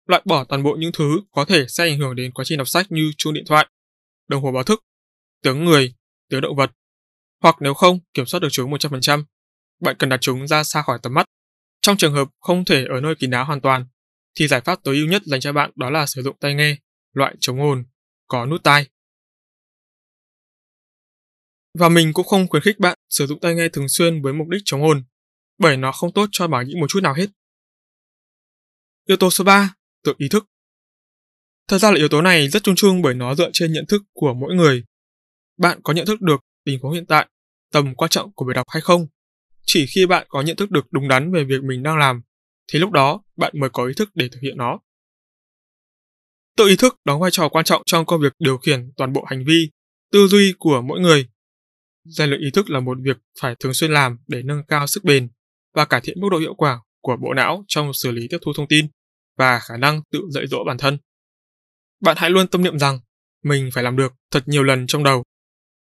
loại 0.05 0.21
bỏ 0.25 0.43
toàn 0.43 0.63
bộ 0.63 0.75
những 0.79 0.91
thứ 0.93 1.21
có 1.31 1.45
thể 1.45 1.65
sẽ 1.67 1.83
ảnh 1.83 1.99
hưởng 1.99 2.15
đến 2.15 2.31
quá 2.31 2.45
trình 2.45 2.57
đọc 2.57 2.67
sách 2.67 2.91
như 2.91 3.11
chuông 3.17 3.33
điện 3.33 3.43
thoại, 3.47 3.67
đồng 4.27 4.43
hồ 4.43 4.51
báo 4.51 4.63
thức, 4.63 4.83
tiếng 5.45 5.65
người, 5.65 5.93
tiếng 6.29 6.41
động 6.41 6.55
vật, 6.55 6.71
hoặc 7.41 7.55
nếu 7.59 7.73
không 7.73 7.99
kiểm 8.13 8.25
soát 8.25 8.39
được 8.39 8.47
chúng 8.51 8.71
100%, 8.71 9.23
bạn 9.81 9.95
cần 9.99 10.09
đặt 10.09 10.17
chúng 10.21 10.47
ra 10.47 10.63
xa 10.63 10.81
khỏi 10.81 10.99
tầm 11.03 11.13
mắt. 11.13 11.25
Trong 11.81 11.97
trường 11.97 12.13
hợp 12.13 12.27
không 12.39 12.65
thể 12.65 12.85
ở 12.89 13.01
nơi 13.01 13.15
kín 13.15 13.29
đáo 13.29 13.45
hoàn 13.45 13.61
toàn, 13.61 13.85
thì 14.35 14.47
giải 14.47 14.61
pháp 14.61 14.83
tối 14.83 14.95
ưu 14.95 15.07
nhất 15.07 15.21
dành 15.25 15.39
cho 15.39 15.53
bạn 15.53 15.71
đó 15.75 15.89
là 15.89 16.05
sử 16.05 16.21
dụng 16.21 16.37
tai 16.39 16.53
nghe, 16.53 16.77
loại 17.13 17.35
chống 17.39 17.61
ồn, 17.61 17.85
có 18.27 18.45
nút 18.45 18.63
tai. 18.63 18.87
Và 21.79 21.89
mình 21.89 22.13
cũng 22.13 22.27
không 22.27 22.47
khuyến 22.47 22.63
khích 22.63 22.79
bạn 22.79 22.97
sử 23.09 23.27
dụng 23.27 23.39
tai 23.39 23.55
nghe 23.55 23.69
thường 23.69 23.89
xuyên 23.89 24.21
với 24.21 24.33
mục 24.33 24.47
đích 24.49 24.61
chống 24.65 24.83
ồn, 24.83 25.03
bởi 25.57 25.77
nó 25.77 25.91
không 25.91 26.13
tốt 26.13 26.29
cho 26.31 26.47
bảo 26.47 26.63
nhĩ 26.63 26.75
một 26.75 26.87
chút 26.89 26.99
nào 27.03 27.13
hết. 27.13 27.27
Yếu 29.07 29.17
tố 29.17 29.29
số 29.29 29.43
3, 29.43 29.73
tự 30.03 30.13
ý 30.17 30.27
thức. 30.29 30.45
Thật 31.67 31.77
ra 31.77 31.91
là 31.91 31.97
yếu 31.97 32.07
tố 32.07 32.21
này 32.21 32.49
rất 32.49 32.63
chung 32.63 32.75
chung 32.75 33.01
bởi 33.01 33.13
nó 33.13 33.35
dựa 33.35 33.49
trên 33.53 33.73
nhận 33.73 33.85
thức 33.85 34.03
của 34.13 34.33
mỗi 34.33 34.55
người. 34.55 34.83
Bạn 35.57 35.79
có 35.83 35.93
nhận 35.93 36.05
thức 36.05 36.21
được 36.21 36.39
tình 36.65 36.79
huống 36.79 36.93
hiện 36.93 37.05
tại, 37.05 37.27
tầm 37.71 37.95
quan 37.95 38.09
trọng 38.09 38.33
của 38.33 38.45
việc 38.45 38.53
đọc 38.55 38.65
hay 38.69 38.81
không? 38.81 39.07
Chỉ 39.65 39.85
khi 39.95 40.05
bạn 40.05 40.25
có 40.29 40.41
nhận 40.41 40.55
thức 40.55 40.71
được 40.71 40.91
đúng 40.91 41.07
đắn 41.07 41.33
về 41.33 41.43
việc 41.43 41.63
mình 41.63 41.83
đang 41.83 41.97
làm, 41.97 42.21
thì 42.67 42.79
lúc 42.79 42.91
đó 42.91 43.23
bạn 43.37 43.53
mới 43.59 43.69
có 43.69 43.85
ý 43.85 43.93
thức 43.97 44.09
để 44.13 44.29
thực 44.29 44.39
hiện 44.41 44.57
nó. 44.57 44.79
Tự 46.57 46.67
ý 46.67 46.75
thức 46.75 46.95
đóng 47.05 47.21
vai 47.21 47.31
trò 47.31 47.49
quan 47.49 47.65
trọng 47.65 47.81
trong 47.85 48.05
công 48.05 48.21
việc 48.21 48.33
điều 48.39 48.57
khiển 48.57 48.91
toàn 48.97 49.13
bộ 49.13 49.23
hành 49.23 49.45
vi, 49.45 49.69
tư 50.11 50.27
duy 50.27 50.53
của 50.59 50.81
mỗi 50.81 50.99
người 50.99 51.27
Rèn 52.05 52.29
luyện 52.29 52.41
ý 52.41 52.51
thức 52.51 52.69
là 52.69 52.79
một 52.79 52.97
việc 53.01 53.17
phải 53.41 53.55
thường 53.59 53.73
xuyên 53.73 53.91
làm 53.91 54.17
để 54.27 54.41
nâng 54.43 54.63
cao 54.67 54.87
sức 54.87 55.03
bền 55.03 55.27
và 55.73 55.85
cải 55.85 56.01
thiện 56.01 56.21
mức 56.21 56.27
độ 56.31 56.37
hiệu 56.37 56.53
quả 56.55 56.79
của 57.01 57.17
bộ 57.21 57.33
não 57.33 57.65
trong 57.67 57.93
xử 57.93 58.11
lý 58.11 58.27
tiếp 58.29 58.37
thu 58.41 58.53
thông 58.55 58.67
tin 58.67 58.87
và 59.37 59.59
khả 59.59 59.77
năng 59.77 60.01
tự 60.11 60.21
dạy 60.29 60.47
dỗ 60.47 60.63
bản 60.67 60.77
thân. 60.77 60.97
Bạn 62.01 62.17
hãy 62.19 62.29
luôn 62.29 62.47
tâm 62.47 62.63
niệm 62.63 62.79
rằng 62.79 62.99
mình 63.43 63.69
phải 63.73 63.83
làm 63.83 63.97
được 63.97 64.13
thật 64.31 64.43
nhiều 64.47 64.63
lần 64.63 64.87
trong 64.87 65.03
đầu. 65.03 65.23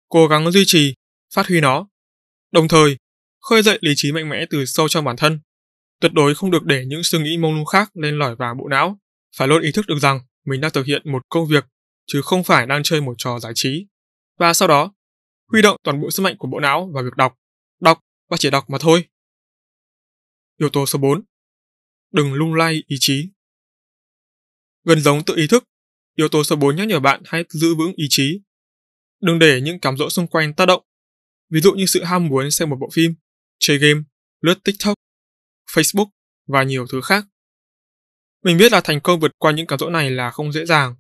Cố 0.09 0.27
gắng 0.27 0.51
duy 0.51 0.65
trì, 0.67 0.95
phát 1.35 1.47
huy 1.47 1.61
nó. 1.61 1.89
Đồng 2.53 2.69
thời, 2.69 2.97
khơi 3.41 3.63
dậy 3.63 3.79
lý 3.81 3.93
trí 3.97 4.13
mạnh 4.13 4.29
mẽ 4.29 4.45
từ 4.51 4.65
sâu 4.67 4.89
trong 4.89 5.05
bản 5.05 5.17
thân. 5.17 5.41
Tuyệt 6.01 6.13
đối 6.13 6.35
không 6.35 6.51
được 6.51 6.65
để 6.65 6.85
những 6.87 7.03
suy 7.03 7.19
nghĩ 7.19 7.37
mông 7.37 7.55
lung 7.55 7.65
khác 7.65 7.91
lên 7.97 8.19
lỏi 8.19 8.37
vào 8.37 8.55
bộ 8.55 8.69
não. 8.69 8.99
Phải 9.37 9.49
luôn 9.49 9.63
ý 9.63 9.73
thức 9.73 9.87
được 9.87 9.99
rằng 9.99 10.21
mình 10.45 10.61
đang 10.61 10.71
thực 10.71 10.87
hiện 10.87 11.13
một 11.13 11.23
công 11.29 11.47
việc 11.47 11.65
chứ 12.07 12.23
không 12.23 12.45
phải 12.45 12.67
đang 12.67 12.83
chơi 12.83 13.01
một 13.01 13.15
trò 13.19 13.39
giải 13.39 13.53
trí. 13.55 13.87
Và 14.39 14.55
sau 14.55 14.69
đó, 14.69 14.95
huy 15.53 15.63
động 15.63 15.77
toàn 15.83 16.01
bộ 16.01 16.11
sức 16.11 16.23
mạnh 16.23 16.37
của 16.39 16.49
bộ 16.49 16.61
não 16.61 16.91
vào 16.95 17.05
việc 17.05 17.17
đọc, 17.17 17.35
đọc 17.81 17.99
và 18.31 18.37
chỉ 18.37 18.51
đọc 18.51 18.71
mà 18.71 18.79
thôi. 18.81 19.05
Yếu 20.61 20.71
tố 20.71 20.87
số 20.87 20.99
4. 20.99 21.23
Đừng 22.13 22.33
lung 22.33 22.55
lay 22.55 22.83
ý 22.87 22.97
chí. 23.01 23.29
Gần 24.85 25.01
giống 25.01 25.25
tự 25.25 25.37
ý 25.37 25.47
thức, 25.47 25.65
yếu 26.15 26.29
tố 26.29 26.45
số 26.45 26.57
4 26.57 26.77
nhắc 26.77 26.89
nhở 26.89 27.01
bạn 27.01 27.23
hãy 27.25 27.45
giữ 27.49 27.75
vững 27.75 27.93
ý 27.97 28.07
chí. 28.09 28.41
Đừng 29.21 29.39
để 29.39 29.61
những 29.61 29.81
cám 29.81 29.97
dỗ 29.97 30.11
xung 30.11 30.27
quanh 30.27 30.55
tác 30.55 30.67
động. 30.67 30.83
Ví 31.51 31.61
dụ 31.61 31.73
như 31.73 31.87
sự 31.87 32.05
ham 32.05 32.27
muốn 32.27 32.51
xem 32.51 32.71
một 32.71 32.77
bộ 32.81 32.89
phim, 32.93 33.15
chơi 33.59 33.79
game, 33.79 34.01
lướt 34.41 34.65
TikTok, 34.65 34.95
Facebook 35.71 36.09
và 36.47 36.63
nhiều 36.63 36.87
thứ 36.93 37.01
khác. 37.01 37.25
Mình 38.45 38.57
biết 38.57 38.73
là 38.73 38.81
thành 38.81 39.01
công 39.01 39.21
vượt 39.21 39.31
qua 39.39 39.53
những 39.53 39.67
cám 39.67 39.79
dỗ 39.79 39.91
này 39.91 40.11
là 40.11 40.31
không 40.31 40.53
dễ 40.53 40.67
dàng. 40.67 40.97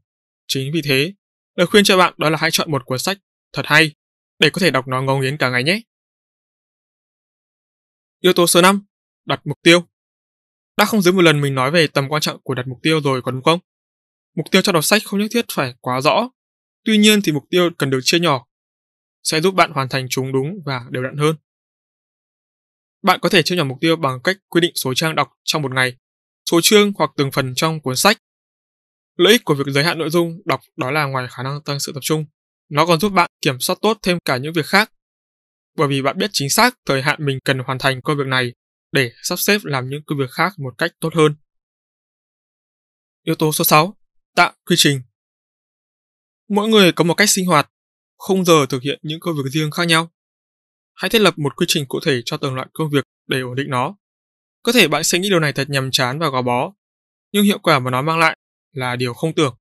Chính 0.46 0.72
vì 0.72 0.82
thế, 0.84 1.12
lời 1.56 1.66
khuyên 1.66 1.84
cho 1.84 1.98
bạn 1.98 2.14
đó 2.16 2.30
là 2.30 2.38
hãy 2.40 2.50
chọn 2.52 2.70
một 2.70 2.84
cuốn 2.84 2.98
sách 2.98 3.18
thật 3.52 3.62
hay 3.64 3.92
để 4.38 4.50
có 4.50 4.60
thể 4.60 4.70
đọc 4.70 4.88
nó 4.88 5.02
ngấu 5.02 5.18
nghiến 5.18 5.36
cả 5.36 5.50
ngày 5.50 5.64
nhé. 5.64 5.80
Yếu 8.20 8.32
tố 8.32 8.46
số 8.46 8.62
5. 8.62 8.84
Đặt 9.26 9.40
mục 9.44 9.58
tiêu. 9.62 9.86
Đã 10.76 10.84
không 10.84 11.02
dưới 11.02 11.12
một 11.12 11.22
lần 11.22 11.40
mình 11.40 11.54
nói 11.54 11.70
về 11.70 11.86
tầm 11.86 12.08
quan 12.08 12.22
trọng 12.22 12.42
của 12.42 12.54
đặt 12.54 12.66
mục 12.66 12.78
tiêu 12.82 13.00
rồi 13.00 13.22
còn 13.22 13.34
đúng 13.34 13.44
không? 13.44 13.60
Mục 14.36 14.46
tiêu 14.50 14.62
cho 14.62 14.72
đọc 14.72 14.84
sách 14.84 15.02
không 15.04 15.20
nhất 15.20 15.28
thiết 15.30 15.44
phải 15.52 15.74
quá 15.80 16.00
rõ. 16.00 16.30
Tuy 16.88 16.98
nhiên 16.98 17.22
thì 17.22 17.32
mục 17.32 17.44
tiêu 17.50 17.70
cần 17.78 17.90
được 17.90 18.00
chia 18.02 18.18
nhỏ 18.18 18.46
sẽ 19.22 19.40
giúp 19.40 19.54
bạn 19.54 19.72
hoàn 19.72 19.88
thành 19.88 20.06
chúng 20.10 20.32
đúng 20.32 20.62
và 20.64 20.84
đều 20.90 21.02
đặn 21.02 21.16
hơn. 21.16 21.36
Bạn 23.02 23.20
có 23.22 23.28
thể 23.28 23.42
chia 23.42 23.56
nhỏ 23.56 23.64
mục 23.64 23.78
tiêu 23.80 23.96
bằng 23.96 24.22
cách 24.24 24.36
quy 24.48 24.60
định 24.60 24.72
số 24.74 24.94
trang 24.94 25.14
đọc 25.14 25.28
trong 25.44 25.62
một 25.62 25.72
ngày, 25.74 25.96
số 26.50 26.60
chương 26.62 26.92
hoặc 26.98 27.10
từng 27.16 27.30
phần 27.30 27.54
trong 27.54 27.80
cuốn 27.80 27.96
sách. 27.96 28.18
Lợi 29.16 29.32
ích 29.32 29.44
của 29.44 29.54
việc 29.54 29.64
giới 29.66 29.84
hạn 29.84 29.98
nội 29.98 30.10
dung 30.10 30.40
đọc 30.44 30.60
đó 30.76 30.90
là 30.90 31.04
ngoài 31.04 31.26
khả 31.30 31.42
năng 31.42 31.62
tăng 31.62 31.80
sự 31.80 31.92
tập 31.92 32.00
trung, 32.02 32.24
nó 32.68 32.86
còn 32.86 33.00
giúp 33.00 33.08
bạn 33.08 33.30
kiểm 33.40 33.60
soát 33.60 33.78
tốt 33.82 33.98
thêm 34.02 34.18
cả 34.24 34.36
những 34.36 34.52
việc 34.52 34.66
khác. 34.66 34.92
Bởi 35.76 35.88
vì 35.88 36.02
bạn 36.02 36.18
biết 36.18 36.30
chính 36.32 36.50
xác 36.50 36.74
thời 36.86 37.02
hạn 37.02 37.24
mình 37.24 37.38
cần 37.44 37.58
hoàn 37.58 37.78
thành 37.78 38.02
công 38.02 38.18
việc 38.18 38.26
này 38.26 38.52
để 38.92 39.12
sắp 39.22 39.38
xếp 39.38 39.60
làm 39.64 39.88
những 39.88 40.02
công 40.06 40.18
việc 40.18 40.30
khác 40.30 40.58
một 40.58 40.74
cách 40.78 40.90
tốt 41.00 41.14
hơn. 41.14 41.34
Yếu 43.24 43.34
tố 43.34 43.52
số 43.52 43.64
6. 43.64 43.96
Tạo 44.36 44.52
quy 44.66 44.76
trình. 44.78 45.00
Mỗi 46.48 46.68
người 46.68 46.92
có 46.92 47.04
một 47.04 47.14
cách 47.14 47.30
sinh 47.30 47.46
hoạt, 47.46 47.70
khung 48.16 48.44
giờ 48.44 48.66
thực 48.68 48.82
hiện 48.82 48.98
những 49.02 49.20
công 49.20 49.36
việc 49.36 49.50
riêng 49.50 49.70
khác 49.70 49.84
nhau. 49.84 50.10
Hãy 50.94 51.08
thiết 51.08 51.20
lập 51.20 51.38
một 51.38 51.56
quy 51.56 51.66
trình 51.68 51.86
cụ 51.86 52.00
thể 52.04 52.22
cho 52.24 52.36
từng 52.36 52.54
loại 52.54 52.68
công 52.72 52.90
việc 52.90 53.04
để 53.26 53.40
ổn 53.40 53.54
định 53.54 53.70
nó. 53.70 53.96
Có 54.62 54.72
thể 54.72 54.88
bạn 54.88 55.04
sẽ 55.04 55.18
nghĩ 55.18 55.28
điều 55.28 55.40
này 55.40 55.52
thật 55.52 55.70
nhầm 55.70 55.90
chán 55.90 56.18
và 56.18 56.28
gò 56.28 56.42
bó, 56.42 56.72
nhưng 57.32 57.44
hiệu 57.44 57.58
quả 57.58 57.78
mà 57.78 57.90
nó 57.90 58.02
mang 58.02 58.18
lại 58.18 58.38
là 58.72 58.96
điều 58.96 59.14
không 59.14 59.34
tưởng. 59.34 59.56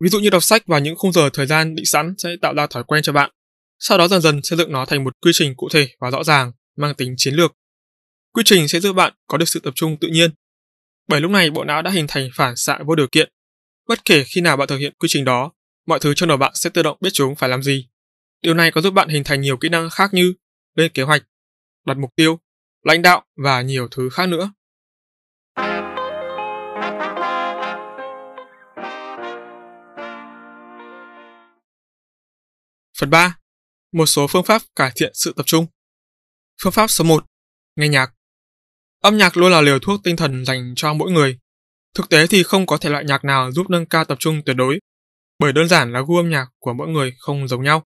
Ví 0.00 0.08
dụ 0.08 0.18
như 0.18 0.30
đọc 0.30 0.42
sách 0.42 0.66
vào 0.66 0.80
những 0.80 0.96
khung 0.96 1.12
giờ 1.12 1.30
thời 1.32 1.46
gian 1.46 1.74
định 1.74 1.86
sẵn 1.86 2.14
sẽ 2.18 2.36
tạo 2.42 2.54
ra 2.54 2.66
thói 2.66 2.84
quen 2.84 3.02
cho 3.02 3.12
bạn. 3.12 3.30
Sau 3.78 3.98
đó 3.98 4.08
dần 4.08 4.20
dần 4.20 4.42
xây 4.42 4.58
dựng 4.58 4.72
nó 4.72 4.84
thành 4.84 5.04
một 5.04 5.14
quy 5.20 5.30
trình 5.34 5.54
cụ 5.56 5.68
thể 5.72 5.88
và 6.00 6.10
rõ 6.10 6.24
ràng, 6.24 6.52
mang 6.76 6.94
tính 6.94 7.14
chiến 7.16 7.34
lược. 7.34 7.52
Quy 8.32 8.42
trình 8.46 8.68
sẽ 8.68 8.80
giúp 8.80 8.92
bạn 8.92 9.14
có 9.26 9.38
được 9.38 9.48
sự 9.48 9.60
tập 9.60 9.72
trung 9.74 9.96
tự 10.00 10.08
nhiên. 10.08 10.30
Bởi 11.08 11.20
lúc 11.20 11.30
này 11.30 11.50
bộ 11.50 11.64
não 11.64 11.82
đã 11.82 11.90
hình 11.90 12.06
thành 12.08 12.28
phản 12.34 12.56
xạ 12.56 12.78
vô 12.86 12.94
điều 12.94 13.08
kiện. 13.12 13.32
Bất 13.88 14.04
kể 14.04 14.24
khi 14.24 14.40
nào 14.40 14.56
bạn 14.56 14.68
thực 14.68 14.76
hiện 14.76 14.94
quy 14.98 15.08
trình 15.10 15.24
đó, 15.24 15.52
mọi 15.86 16.00
thứ 16.00 16.12
trong 16.16 16.28
đầu 16.28 16.38
bạn 16.38 16.52
sẽ 16.54 16.70
tự 16.70 16.82
động 16.82 16.98
biết 17.00 17.10
chúng 17.12 17.34
phải 17.34 17.48
làm 17.48 17.62
gì. 17.62 17.88
Điều 18.42 18.54
này 18.54 18.70
có 18.70 18.80
giúp 18.80 18.90
bạn 18.90 19.08
hình 19.08 19.24
thành 19.24 19.40
nhiều 19.40 19.56
kỹ 19.56 19.68
năng 19.68 19.90
khác 19.90 20.14
như 20.14 20.34
lên 20.74 20.92
kế 20.92 21.02
hoạch, 21.02 21.22
đặt 21.86 21.96
mục 21.96 22.10
tiêu, 22.16 22.40
lãnh 22.82 23.02
đạo 23.02 23.24
và 23.36 23.62
nhiều 23.62 23.88
thứ 23.90 24.08
khác 24.10 24.28
nữa. 24.28 24.52
Phần 32.98 33.10
3. 33.10 33.36
Một 33.92 34.06
số 34.06 34.26
phương 34.26 34.44
pháp 34.44 34.62
cải 34.76 34.92
thiện 34.96 35.10
sự 35.14 35.32
tập 35.36 35.46
trung. 35.46 35.66
Phương 36.62 36.72
pháp 36.72 36.86
số 36.86 37.04
1. 37.04 37.26
Nghe 37.76 37.88
nhạc. 37.88 38.12
Âm 39.02 39.18
nhạc 39.18 39.36
luôn 39.36 39.52
là 39.52 39.60
liều 39.60 39.78
thuốc 39.78 40.00
tinh 40.04 40.16
thần 40.16 40.44
dành 40.44 40.72
cho 40.76 40.94
mỗi 40.94 41.10
người. 41.12 41.38
Thực 41.94 42.08
tế 42.08 42.26
thì 42.26 42.42
không 42.42 42.66
có 42.66 42.78
thể 42.78 42.90
loại 42.90 43.04
nhạc 43.04 43.24
nào 43.24 43.52
giúp 43.52 43.70
nâng 43.70 43.86
cao 43.86 44.04
tập 44.04 44.18
trung 44.20 44.42
tuyệt 44.46 44.56
đối, 44.56 44.78
bởi 45.40 45.52
đơn 45.52 45.68
giản 45.68 45.92
là 45.92 46.02
gu 46.06 46.16
âm 46.16 46.30
nhạc 46.30 46.46
của 46.58 46.72
mỗi 46.72 46.88
người 46.88 47.14
không 47.18 47.48
giống 47.48 47.62
nhau. 47.62 47.84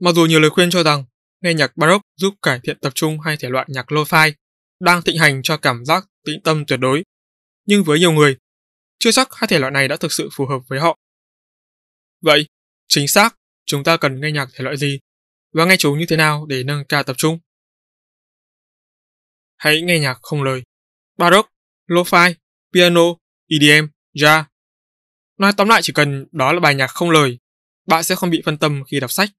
Mặc 0.00 0.12
dù 0.14 0.26
nhiều 0.26 0.40
lời 0.40 0.50
khuyên 0.50 0.70
cho 0.70 0.82
rằng 0.82 1.04
nghe 1.40 1.54
nhạc 1.54 1.76
baroque 1.76 2.08
giúp 2.16 2.34
cải 2.42 2.60
thiện 2.62 2.78
tập 2.80 2.92
trung 2.94 3.20
hay 3.20 3.36
thể 3.36 3.48
loại 3.48 3.66
nhạc 3.68 3.92
lo-fi 3.92 4.32
đang 4.80 5.02
thịnh 5.02 5.18
hành 5.18 5.40
cho 5.42 5.56
cảm 5.56 5.84
giác 5.84 6.04
tĩnh 6.24 6.40
tâm 6.44 6.64
tuyệt 6.66 6.80
đối, 6.80 7.02
nhưng 7.66 7.84
với 7.84 7.98
nhiều 7.98 8.12
người, 8.12 8.36
chưa 8.98 9.12
chắc 9.12 9.28
hai 9.34 9.48
thể 9.48 9.58
loại 9.58 9.72
này 9.72 9.88
đã 9.88 9.96
thực 9.96 10.12
sự 10.12 10.28
phù 10.32 10.46
hợp 10.46 10.58
với 10.68 10.80
họ. 10.80 10.98
Vậy, 12.20 12.46
chính 12.88 13.08
xác, 13.08 13.36
chúng 13.66 13.84
ta 13.84 13.96
cần 13.96 14.20
nghe 14.20 14.30
nhạc 14.30 14.48
thể 14.54 14.64
loại 14.64 14.76
gì 14.76 14.98
và 15.52 15.64
nghe 15.64 15.76
chúng 15.76 15.98
như 15.98 16.06
thế 16.08 16.16
nào 16.16 16.46
để 16.46 16.62
nâng 16.64 16.84
cao 16.84 17.02
tập 17.02 17.16
trung? 17.18 17.38
Hãy 19.56 19.82
nghe 19.82 19.98
nhạc 19.98 20.18
không 20.22 20.42
lời. 20.42 20.62
Baroque, 21.18 21.50
lo-fi, 21.86 22.34
piano, 22.74 23.02
EDM, 23.48 23.86
jazz. 24.14 24.44
Nói 25.42 25.52
tóm 25.56 25.68
lại 25.68 25.80
chỉ 25.82 25.92
cần 25.92 26.26
đó 26.32 26.52
là 26.52 26.60
bài 26.60 26.74
nhạc 26.74 26.86
không 26.86 27.10
lời, 27.10 27.38
bạn 27.86 28.04
sẽ 28.04 28.14
không 28.14 28.30
bị 28.30 28.42
phân 28.44 28.58
tâm 28.58 28.82
khi 28.86 29.00
đọc 29.00 29.12
sách. 29.12 29.30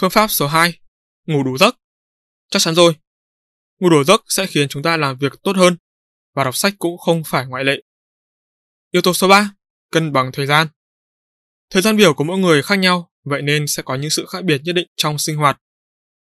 Phương 0.00 0.10
pháp 0.10 0.28
số 0.30 0.46
2. 0.46 0.78
Ngủ 1.26 1.42
đủ 1.42 1.58
giấc. 1.58 1.76
Chắc 2.50 2.62
chắn 2.62 2.74
rồi. 2.74 2.96
Ngủ 3.78 3.90
đủ 3.90 4.04
giấc 4.04 4.22
sẽ 4.28 4.46
khiến 4.46 4.68
chúng 4.68 4.82
ta 4.82 4.96
làm 4.96 5.18
việc 5.18 5.32
tốt 5.42 5.56
hơn 5.56 5.76
và 6.34 6.44
đọc 6.44 6.56
sách 6.56 6.74
cũng 6.78 6.98
không 6.98 7.22
phải 7.26 7.46
ngoại 7.46 7.64
lệ. 7.64 7.82
Yếu 8.90 9.02
tố 9.02 9.12
số 9.12 9.28
3. 9.28 9.50
Cân 9.90 10.12
bằng 10.12 10.30
thời 10.32 10.46
gian. 10.46 10.66
Thời 11.70 11.82
gian 11.82 11.96
biểu 11.96 12.14
của 12.14 12.24
mỗi 12.24 12.38
người 12.38 12.62
khác 12.62 12.76
nhau, 12.76 13.10
vậy 13.24 13.42
nên 13.42 13.66
sẽ 13.66 13.82
có 13.82 13.94
những 13.94 14.10
sự 14.10 14.26
khác 14.28 14.44
biệt 14.44 14.60
nhất 14.64 14.72
định 14.72 14.88
trong 14.96 15.18
sinh 15.18 15.36
hoạt. 15.36 15.60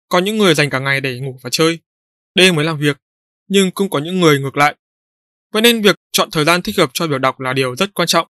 Có 0.09 0.19
những 0.19 0.37
người 0.37 0.55
dành 0.55 0.69
cả 0.69 0.79
ngày 0.79 1.01
để 1.01 1.19
ngủ 1.19 1.39
và 1.41 1.49
chơi, 1.53 1.79
đêm 2.35 2.55
mới 2.55 2.65
làm 2.65 2.79
việc, 2.79 2.97
nhưng 3.47 3.71
cũng 3.71 3.89
có 3.89 3.99
những 3.99 4.19
người 4.19 4.39
ngược 4.39 4.57
lại. 4.57 4.75
Vậy 5.51 5.61
nên 5.61 5.81
việc 5.81 5.95
chọn 6.11 6.31
thời 6.31 6.45
gian 6.45 6.61
thích 6.61 6.77
hợp 6.77 6.89
cho 6.93 7.07
việc 7.07 7.21
đọc 7.21 7.39
là 7.39 7.53
điều 7.53 7.75
rất 7.75 7.93
quan 7.93 8.07
trọng, 8.07 8.27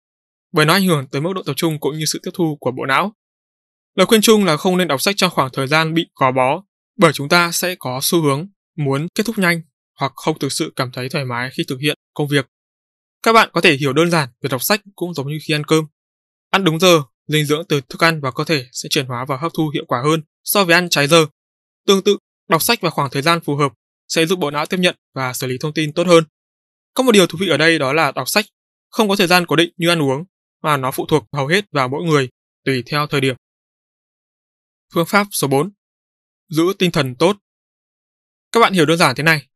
bởi 0.53 0.65
nó 0.65 0.73
ảnh 0.73 0.85
hưởng 0.85 1.07
tới 1.07 1.21
mức 1.21 1.33
độ 1.35 1.43
tập 1.43 1.53
trung 1.55 1.79
cũng 1.79 1.97
như 1.97 2.05
sự 2.05 2.19
tiếp 2.23 2.31
thu 2.33 2.57
của 2.59 2.71
bộ 2.71 2.85
não. 2.85 3.13
Lời 3.95 4.05
khuyên 4.05 4.21
chung 4.21 4.45
là 4.45 4.57
không 4.57 4.77
nên 4.77 4.87
đọc 4.87 5.01
sách 5.01 5.15
trong 5.17 5.31
khoảng 5.31 5.49
thời 5.53 5.67
gian 5.67 5.93
bị 5.93 6.05
gò 6.15 6.31
bó, 6.31 6.63
bởi 6.97 7.13
chúng 7.13 7.29
ta 7.29 7.51
sẽ 7.51 7.75
có 7.79 7.99
xu 8.01 8.21
hướng 8.21 8.47
muốn 8.77 9.07
kết 9.15 9.25
thúc 9.25 9.37
nhanh 9.37 9.61
hoặc 9.99 10.11
không 10.15 10.39
thực 10.39 10.51
sự 10.51 10.73
cảm 10.75 10.91
thấy 10.91 11.09
thoải 11.09 11.25
mái 11.25 11.49
khi 11.57 11.63
thực 11.67 11.79
hiện 11.79 11.97
công 12.13 12.27
việc. 12.27 12.47
Các 13.23 13.33
bạn 13.33 13.49
có 13.53 13.61
thể 13.61 13.75
hiểu 13.75 13.93
đơn 13.93 14.11
giản 14.11 14.29
việc 14.41 14.49
đọc 14.51 14.63
sách 14.63 14.81
cũng 14.95 15.13
giống 15.13 15.27
như 15.27 15.39
khi 15.47 15.53
ăn 15.53 15.63
cơm. 15.63 15.85
Ăn 16.49 16.63
đúng 16.63 16.79
giờ, 16.79 17.01
dinh 17.27 17.45
dưỡng 17.45 17.63
từ 17.69 17.81
thức 17.81 18.03
ăn 18.03 18.21
vào 18.21 18.31
cơ 18.31 18.43
thể 18.43 18.65
sẽ 18.71 18.89
chuyển 18.89 19.05
hóa 19.05 19.25
và 19.25 19.37
hấp 19.37 19.51
thu 19.53 19.69
hiệu 19.73 19.85
quả 19.87 20.01
hơn 20.03 20.21
so 20.43 20.63
với 20.63 20.73
ăn 20.73 20.89
trái 20.89 21.07
giờ. 21.07 21.25
Tương 21.87 22.03
tự, 22.03 22.17
đọc 22.49 22.61
sách 22.61 22.81
vào 22.81 22.91
khoảng 22.91 23.09
thời 23.09 23.21
gian 23.21 23.39
phù 23.41 23.55
hợp 23.55 23.73
sẽ 24.07 24.25
giúp 24.25 24.39
bộ 24.39 24.51
não 24.51 24.65
tiếp 24.65 24.77
nhận 24.77 24.95
và 25.13 25.33
xử 25.33 25.47
lý 25.47 25.57
thông 25.57 25.73
tin 25.73 25.93
tốt 25.93 26.07
hơn. 26.07 26.23
Có 26.95 27.03
một 27.03 27.11
điều 27.11 27.27
thú 27.27 27.37
vị 27.41 27.49
ở 27.49 27.57
đây 27.57 27.79
đó 27.79 27.93
là 27.93 28.11
đọc 28.11 28.29
sách 28.29 28.45
không 28.89 29.09
có 29.09 29.15
thời 29.15 29.27
gian 29.27 29.45
cố 29.45 29.55
định 29.55 29.73
như 29.77 29.89
ăn 29.89 30.01
uống, 30.01 30.23
mà 30.63 30.77
nó 30.77 30.91
phụ 30.91 31.05
thuộc 31.05 31.23
hầu 31.33 31.47
hết 31.47 31.65
vào 31.71 31.87
mỗi 31.87 32.03
người, 32.03 32.29
tùy 32.63 32.83
theo 32.85 33.07
thời 33.07 33.21
điểm. 33.21 33.35
Phương 34.93 35.05
pháp 35.05 35.27
số 35.31 35.47
4. 35.47 35.71
Giữ 36.49 36.63
tinh 36.79 36.91
thần 36.91 37.15
tốt. 37.15 37.37
Các 38.51 38.59
bạn 38.59 38.73
hiểu 38.73 38.85
đơn 38.85 38.97
giản 38.97 39.15
thế 39.15 39.23
này. 39.23 39.47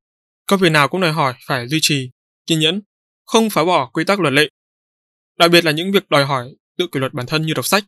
Công 0.48 0.60
việc 0.60 0.70
nào 0.70 0.88
cũng 0.88 1.02
đòi 1.02 1.12
hỏi 1.12 1.34
phải 1.48 1.68
duy 1.68 1.80
trì, 1.82 2.10
kiên 2.46 2.60
nhẫn, 2.60 2.82
không 3.26 3.50
phá 3.50 3.66
bỏ 3.66 3.90
quy 3.94 4.04
tắc 4.04 4.20
luật 4.20 4.34
lệ. 4.34 4.50
Đặc 5.38 5.52
biệt 5.52 5.66
là 5.66 5.72
những 5.72 5.92
việc 5.92 6.10
đòi 6.10 6.26
hỏi 6.26 6.56
tự 6.78 6.88
kỷ 6.92 7.00
luật 7.00 7.14
bản 7.14 7.26
thân 7.26 7.46
như 7.46 7.54
đọc 7.54 7.66
sách. 7.66 7.84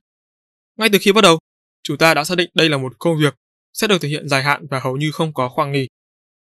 Ngay 0.77 0.89
từ 0.91 0.97
khi 1.01 1.11
bắt 1.11 1.21
đầu, 1.21 1.39
chúng 1.83 1.97
ta 1.97 2.13
đã 2.13 2.23
xác 2.23 2.35
định 2.35 2.49
đây 2.53 2.69
là 2.69 2.77
một 2.77 2.93
công 2.99 3.17
việc 3.17 3.35
sẽ 3.73 3.87
được 3.87 3.97
thực 4.01 4.07
hiện 4.07 4.29
dài 4.29 4.43
hạn 4.43 4.67
và 4.69 4.79
hầu 4.79 4.97
như 4.97 5.11
không 5.11 5.33
có 5.33 5.49
khoảng 5.49 5.71
nghỉ. 5.71 5.87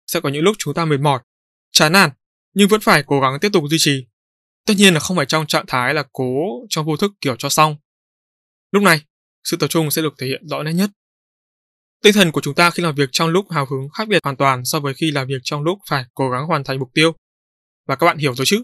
Sẽ 0.07 0.21
có 0.21 0.29
những 0.29 0.43
lúc 0.43 0.57
chúng 0.59 0.75
ta 0.75 0.85
mệt 0.85 1.01
mỏi, 1.01 1.21
chán 1.73 1.93
nản, 1.93 2.11
nhưng 2.57 2.69
vẫn 2.69 2.81
phải 2.81 3.03
cố 3.07 3.21
gắng 3.21 3.41
tiếp 3.41 3.49
tục 3.53 3.65
duy 3.71 3.77
trì. 3.81 4.07
Tất 4.67 4.75
nhiên 4.77 4.95
là 4.95 5.01
không 5.01 5.17
phải 5.17 5.27
trong 5.27 5.47
trạng 5.47 5.65
thái 5.67 5.95
là 5.95 6.05
cố 6.13 6.35
trong 6.69 6.87
vô 6.87 6.97
thức 6.97 7.13
kiểu 7.21 7.37
cho 7.39 7.49
xong. 7.49 7.77
Lúc 8.73 8.83
này, 8.83 9.01
sự 9.45 9.57
tập 9.57 9.69
trung 9.69 9.91
sẽ 9.91 10.03
được 10.03 10.15
thể 10.19 10.27
hiện 10.27 10.49
rõ 10.49 10.63
nét 10.63 10.73
nhất. 10.73 10.91
Tinh 12.03 12.13
thần 12.13 12.33
của 12.33 12.41
chúng 12.41 12.55
ta 12.55 12.71
khi 12.71 12.83
làm 12.83 12.95
việc 12.95 13.09
trong 13.13 13.29
lúc 13.29 13.51
hào 13.51 13.67
hứng 13.67 13.89
khác 13.89 14.09
biệt 14.09 14.25
hoàn 14.25 14.37
toàn 14.37 14.65
so 14.65 14.81
với 14.81 14.95
khi 14.95 15.11
làm 15.11 15.29
việc 15.29 15.41
trong 15.45 15.63
lúc 15.63 15.79
phải 15.89 16.05
cố 16.15 16.31
gắng 16.31 16.47
hoàn 16.47 16.65
thành 16.65 16.79
mục 16.79 16.89
tiêu. 16.95 17.13
Và 17.87 17.97
các 17.97 18.07
bạn 18.07 18.19
hiểu 18.19 18.35
rồi 18.35 18.47
chứ? 18.47 18.63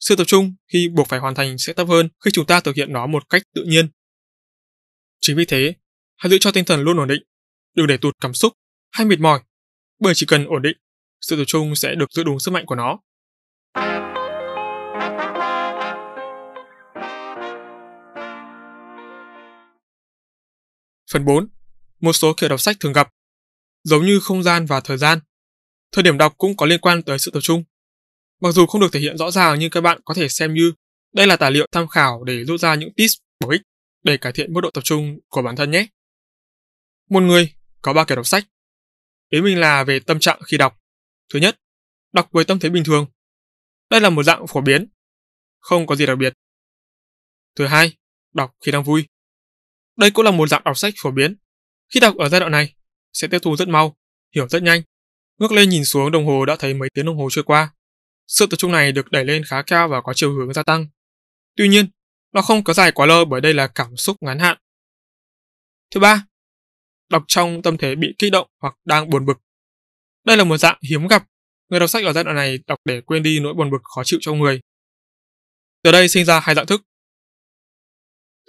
Sự 0.00 0.16
tập 0.16 0.24
trung 0.24 0.54
khi 0.72 0.88
buộc 0.88 1.08
phải 1.08 1.20
hoàn 1.20 1.34
thành 1.34 1.58
sẽ 1.58 1.72
thấp 1.72 1.88
hơn 1.88 2.08
khi 2.24 2.30
chúng 2.30 2.46
ta 2.46 2.60
thực 2.60 2.76
hiện 2.76 2.92
nó 2.92 3.06
một 3.06 3.28
cách 3.28 3.42
tự 3.54 3.64
nhiên. 3.64 3.88
Chính 5.20 5.36
vì 5.36 5.44
thế, 5.44 5.74
hãy 6.16 6.30
giữ 6.30 6.38
cho 6.40 6.52
tinh 6.52 6.64
thần 6.64 6.80
luôn 6.80 6.98
ổn 6.98 7.08
định, 7.08 7.22
đừng 7.74 7.86
để 7.86 7.96
tụt 7.96 8.14
cảm 8.20 8.34
xúc 8.34 8.52
hay 8.90 9.06
mệt 9.06 9.20
mỏi, 9.20 9.40
bởi 10.00 10.12
chỉ 10.16 10.26
cần 10.26 10.46
ổn 10.46 10.62
định, 10.62 10.76
sự 11.20 11.36
tập 11.36 11.44
trung 11.46 11.76
sẽ 11.76 11.94
được 11.94 12.12
giữ 12.12 12.24
đúng 12.24 12.40
sức 12.40 12.50
mạnh 12.50 12.66
của 12.66 12.74
nó. 12.74 12.98
Phần 21.12 21.24
4. 21.24 21.48
Một 22.00 22.12
số 22.12 22.34
kiểu 22.36 22.48
đọc 22.48 22.60
sách 22.60 22.76
thường 22.80 22.92
gặp, 22.92 23.08
giống 23.84 24.06
như 24.06 24.20
không 24.20 24.42
gian 24.42 24.66
và 24.66 24.80
thời 24.80 24.98
gian. 24.98 25.18
Thời 25.92 26.02
điểm 26.02 26.18
đọc 26.18 26.34
cũng 26.38 26.56
có 26.56 26.66
liên 26.66 26.80
quan 26.80 27.02
tới 27.02 27.18
sự 27.18 27.30
tập 27.30 27.40
trung. 27.40 27.64
Mặc 28.40 28.52
dù 28.52 28.66
không 28.66 28.80
được 28.80 28.92
thể 28.92 29.00
hiện 29.00 29.18
rõ 29.18 29.30
ràng 29.30 29.58
nhưng 29.58 29.70
các 29.70 29.80
bạn 29.80 30.00
có 30.04 30.14
thể 30.14 30.28
xem 30.28 30.54
như 30.54 30.72
đây 31.12 31.26
là 31.26 31.36
tài 31.36 31.50
liệu 31.50 31.66
tham 31.72 31.88
khảo 31.88 32.24
để 32.24 32.44
rút 32.44 32.60
ra 32.60 32.74
những 32.74 32.94
tips 32.94 33.12
bổ 33.40 33.50
ích 33.50 33.60
để 34.02 34.16
cải 34.16 34.32
thiện 34.32 34.52
mức 34.52 34.60
độ 34.60 34.70
tập 34.70 34.80
trung 34.84 35.18
của 35.28 35.42
bản 35.42 35.56
thân 35.56 35.70
nhé. 35.70 35.86
Một 37.10 37.20
người 37.20 37.54
có 37.82 37.92
ba 37.92 38.04
kiểu 38.04 38.16
đọc 38.16 38.26
sách. 38.26 38.44
Ý 39.30 39.40
mình 39.40 39.60
là 39.60 39.84
về 39.84 40.00
tâm 40.00 40.20
trạng 40.20 40.40
khi 40.46 40.56
đọc. 40.56 40.80
Thứ 41.32 41.38
nhất, 41.38 41.60
đọc 42.12 42.28
với 42.30 42.44
tâm 42.44 42.58
thế 42.58 42.68
bình 42.68 42.84
thường. 42.84 43.06
Đây 43.90 44.00
là 44.00 44.10
một 44.10 44.22
dạng 44.22 44.46
phổ 44.46 44.60
biến, 44.60 44.88
không 45.60 45.86
có 45.86 45.96
gì 45.96 46.06
đặc 46.06 46.18
biệt. 46.18 46.32
Thứ 47.56 47.66
hai, 47.66 47.96
đọc 48.34 48.56
khi 48.60 48.72
đang 48.72 48.84
vui. 48.84 49.06
Đây 49.96 50.10
cũng 50.10 50.24
là 50.24 50.30
một 50.30 50.48
dạng 50.48 50.64
đọc 50.64 50.78
sách 50.78 50.94
phổ 51.02 51.10
biến. 51.10 51.36
Khi 51.94 52.00
đọc 52.00 52.16
ở 52.16 52.28
giai 52.28 52.40
đoạn 52.40 52.52
này, 52.52 52.74
sẽ 53.12 53.28
tiếp 53.28 53.38
thu 53.42 53.56
rất 53.56 53.68
mau, 53.68 53.96
hiểu 54.34 54.48
rất 54.48 54.62
nhanh. 54.62 54.82
Ngước 55.38 55.52
lên 55.52 55.68
nhìn 55.68 55.84
xuống 55.84 56.10
đồng 56.10 56.26
hồ 56.26 56.44
đã 56.44 56.56
thấy 56.58 56.74
mấy 56.74 56.88
tiếng 56.94 57.06
đồng 57.06 57.16
hồ 57.16 57.28
trôi 57.30 57.44
qua. 57.44 57.74
Sự 58.26 58.46
tập 58.46 58.56
trung 58.56 58.72
này 58.72 58.92
được 58.92 59.10
đẩy 59.10 59.24
lên 59.24 59.42
khá 59.44 59.62
cao 59.62 59.88
và 59.88 60.00
có 60.00 60.12
chiều 60.14 60.32
hướng 60.32 60.52
gia 60.52 60.62
tăng. 60.62 60.86
Tuy 61.56 61.68
nhiên, 61.68 61.86
nó 62.32 62.42
không 62.42 62.64
có 62.64 62.72
dài 62.72 62.92
quá 62.92 63.06
lâu 63.06 63.24
bởi 63.24 63.40
đây 63.40 63.54
là 63.54 63.66
cảm 63.66 63.96
xúc 63.96 64.16
ngắn 64.20 64.38
hạn. 64.38 64.58
Thứ 65.90 66.00
ba, 66.00 66.26
đọc 67.08 67.24
trong 67.28 67.62
tâm 67.62 67.76
thế 67.78 67.94
bị 67.94 68.08
kích 68.18 68.32
động 68.32 68.48
hoặc 68.60 68.74
đang 68.84 69.10
buồn 69.10 69.26
bực. 69.26 69.38
Đây 70.24 70.36
là 70.36 70.44
một 70.44 70.56
dạng 70.56 70.78
hiếm 70.90 71.06
gặp. 71.06 71.26
Người 71.68 71.80
đọc 71.80 71.90
sách 71.90 72.04
ở 72.04 72.12
giai 72.12 72.24
đoạn 72.24 72.36
này 72.36 72.58
đọc 72.66 72.78
để 72.84 73.00
quên 73.00 73.22
đi 73.22 73.40
nỗi 73.40 73.54
buồn 73.54 73.70
bực 73.70 73.82
khó 73.94 74.02
chịu 74.04 74.18
trong 74.22 74.38
người. 74.38 74.60
Từ 75.82 75.92
đây 75.92 76.08
sinh 76.08 76.24
ra 76.24 76.40
hai 76.40 76.54
dạng 76.54 76.66
thức. 76.66 76.82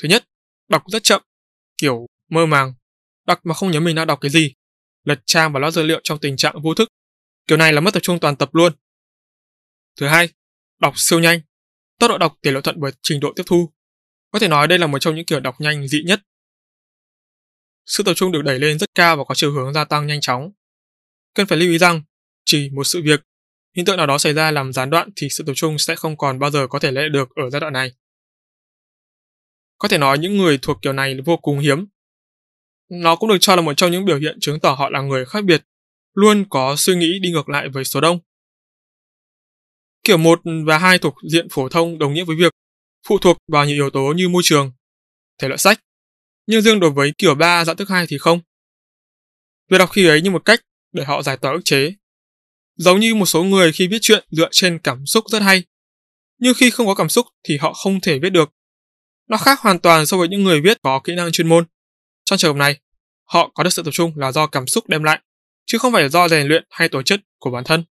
Thứ 0.01 0.09
nhất, 0.09 0.27
đọc 0.67 0.83
rất 0.87 1.03
chậm, 1.03 1.21
kiểu 1.83 2.07
mơ 2.29 2.45
màng, 2.45 2.73
đọc 3.27 3.39
mà 3.43 3.53
không 3.53 3.71
nhớ 3.71 3.79
mình 3.79 3.95
đã 3.95 4.05
đọc 4.05 4.19
cái 4.21 4.31
gì, 4.31 4.53
lật 5.03 5.19
trang 5.25 5.53
và 5.53 5.59
lót 5.59 5.73
dữ 5.73 5.83
liệu 5.83 6.01
trong 6.03 6.19
tình 6.19 6.37
trạng 6.37 6.61
vô 6.61 6.73
thức. 6.73 6.87
Kiểu 7.47 7.57
này 7.57 7.73
là 7.73 7.81
mất 7.81 7.93
tập 7.93 7.99
trung 7.99 8.19
toàn 8.19 8.35
tập 8.35 8.55
luôn. 8.55 8.73
Thứ 9.99 10.07
hai, 10.07 10.29
đọc 10.79 10.93
siêu 10.97 11.19
nhanh, 11.19 11.39
tốc 11.99 12.09
độ 12.09 12.17
đọc 12.17 12.37
tỷ 12.41 12.51
lệ 12.51 12.61
thuận 12.61 12.79
với 12.79 12.91
trình 13.01 13.19
độ 13.19 13.33
tiếp 13.35 13.43
thu. 13.45 13.73
Có 14.31 14.39
thể 14.39 14.47
nói 14.47 14.67
đây 14.67 14.79
là 14.79 14.87
một 14.87 14.99
trong 14.99 15.15
những 15.15 15.25
kiểu 15.25 15.39
đọc 15.39 15.55
nhanh 15.61 15.87
dị 15.87 16.03
nhất. 16.03 16.21
Sự 17.85 18.03
tập 18.03 18.13
trung 18.13 18.31
được 18.31 18.41
đẩy 18.43 18.59
lên 18.59 18.79
rất 18.79 18.89
cao 18.95 19.17
và 19.17 19.23
có 19.23 19.35
chiều 19.35 19.51
hướng 19.51 19.73
gia 19.73 19.85
tăng 19.85 20.07
nhanh 20.07 20.21
chóng. 20.21 20.51
Cần 21.33 21.47
phải 21.47 21.57
lưu 21.57 21.69
ý 21.69 21.77
rằng, 21.77 22.01
chỉ 22.45 22.69
một 22.69 22.83
sự 22.83 23.01
việc, 23.03 23.21
hiện 23.75 23.85
tượng 23.85 23.97
nào 23.97 24.07
đó 24.07 24.17
xảy 24.17 24.33
ra 24.33 24.51
làm 24.51 24.73
gián 24.73 24.89
đoạn 24.89 25.09
thì 25.15 25.27
sự 25.29 25.43
tập 25.47 25.53
trung 25.55 25.77
sẽ 25.77 25.95
không 25.95 26.17
còn 26.17 26.39
bao 26.39 26.51
giờ 26.51 26.67
có 26.67 26.79
thể 26.79 26.91
lấy 26.91 27.09
được 27.09 27.29
ở 27.35 27.49
giai 27.49 27.59
đoạn 27.59 27.73
này. 27.73 27.91
Có 29.83 29.89
thể 29.89 29.97
nói 29.97 30.17
những 30.17 30.37
người 30.37 30.59
thuộc 30.61 30.77
kiểu 30.81 30.93
này 30.93 31.15
vô 31.25 31.37
cùng 31.37 31.59
hiếm. 31.59 31.85
Nó 32.89 33.15
cũng 33.15 33.29
được 33.29 33.37
cho 33.39 33.55
là 33.55 33.61
một 33.61 33.73
trong 33.77 33.91
những 33.91 34.05
biểu 34.05 34.19
hiện 34.19 34.37
chứng 34.41 34.59
tỏ 34.59 34.73
họ 34.73 34.89
là 34.89 35.01
người 35.01 35.25
khác 35.25 35.43
biệt, 35.43 35.63
luôn 36.13 36.45
có 36.49 36.75
suy 36.77 36.95
nghĩ 36.95 37.19
đi 37.19 37.31
ngược 37.31 37.49
lại 37.49 37.69
với 37.69 37.83
số 37.83 38.01
đông. 38.01 38.19
Kiểu 40.03 40.17
1 40.17 40.41
và 40.65 40.77
2 40.77 40.99
thuộc 40.99 41.15
diện 41.31 41.47
phổ 41.51 41.69
thông 41.69 41.99
đồng 41.99 42.13
nghĩa 42.13 42.23
với 42.23 42.35
việc 42.35 42.53
phụ 43.07 43.17
thuộc 43.17 43.37
vào 43.47 43.65
nhiều 43.65 43.75
yếu 43.75 43.89
tố 43.89 44.13
như 44.15 44.29
môi 44.29 44.41
trường, 44.45 44.71
thể 45.37 45.47
loại 45.47 45.57
sách, 45.57 45.79
nhưng 46.47 46.61
riêng 46.61 46.79
đối 46.79 46.91
với 46.91 47.13
kiểu 47.17 47.35
3 47.35 47.65
dạng 47.65 47.77
thức 47.77 47.89
2 47.89 48.05
thì 48.09 48.17
không. 48.17 48.39
Việc 49.69 49.77
đọc 49.77 49.89
khi 49.91 50.07
ấy 50.07 50.21
như 50.21 50.31
một 50.31 50.45
cách 50.45 50.59
để 50.91 51.03
họ 51.03 51.21
giải 51.21 51.37
tỏa 51.37 51.51
ức 51.51 51.61
chế. 51.65 51.93
Giống 52.75 52.99
như 52.99 53.15
một 53.15 53.25
số 53.25 53.43
người 53.43 53.71
khi 53.71 53.87
viết 53.87 53.99
chuyện 54.01 54.27
dựa 54.31 54.49
trên 54.51 54.79
cảm 54.79 55.05
xúc 55.05 55.23
rất 55.27 55.39
hay, 55.39 55.63
nhưng 56.39 56.53
khi 56.53 56.69
không 56.69 56.87
có 56.87 56.95
cảm 56.95 57.09
xúc 57.09 57.25
thì 57.43 57.57
họ 57.57 57.73
không 57.73 58.01
thể 58.01 58.19
viết 58.19 58.29
được. 58.29 58.49
Nó 59.27 59.37
khác 59.37 59.59
hoàn 59.59 59.79
toàn 59.79 60.05
so 60.05 60.17
với 60.17 60.27
những 60.27 60.43
người 60.43 60.61
viết 60.61 60.81
có 60.81 61.01
kỹ 61.03 61.15
năng 61.15 61.31
chuyên 61.31 61.49
môn. 61.49 61.65
Trong 62.25 62.37
trường 62.37 62.53
hợp 62.53 62.59
này, 62.59 62.79
họ 63.23 63.51
có 63.55 63.63
được 63.63 63.69
sự 63.69 63.83
tập 63.83 63.91
trung 63.91 64.13
là 64.15 64.31
do 64.31 64.47
cảm 64.47 64.67
xúc 64.67 64.87
đem 64.87 65.03
lại, 65.03 65.21
chứ 65.65 65.77
không 65.77 65.93
phải 65.93 66.09
do 66.09 66.27
rèn 66.27 66.47
luyện 66.47 66.63
hay 66.69 66.89
tổ 66.89 67.03
chức 67.03 67.19
của 67.39 67.51
bản 67.51 67.63
thân. 67.63 67.83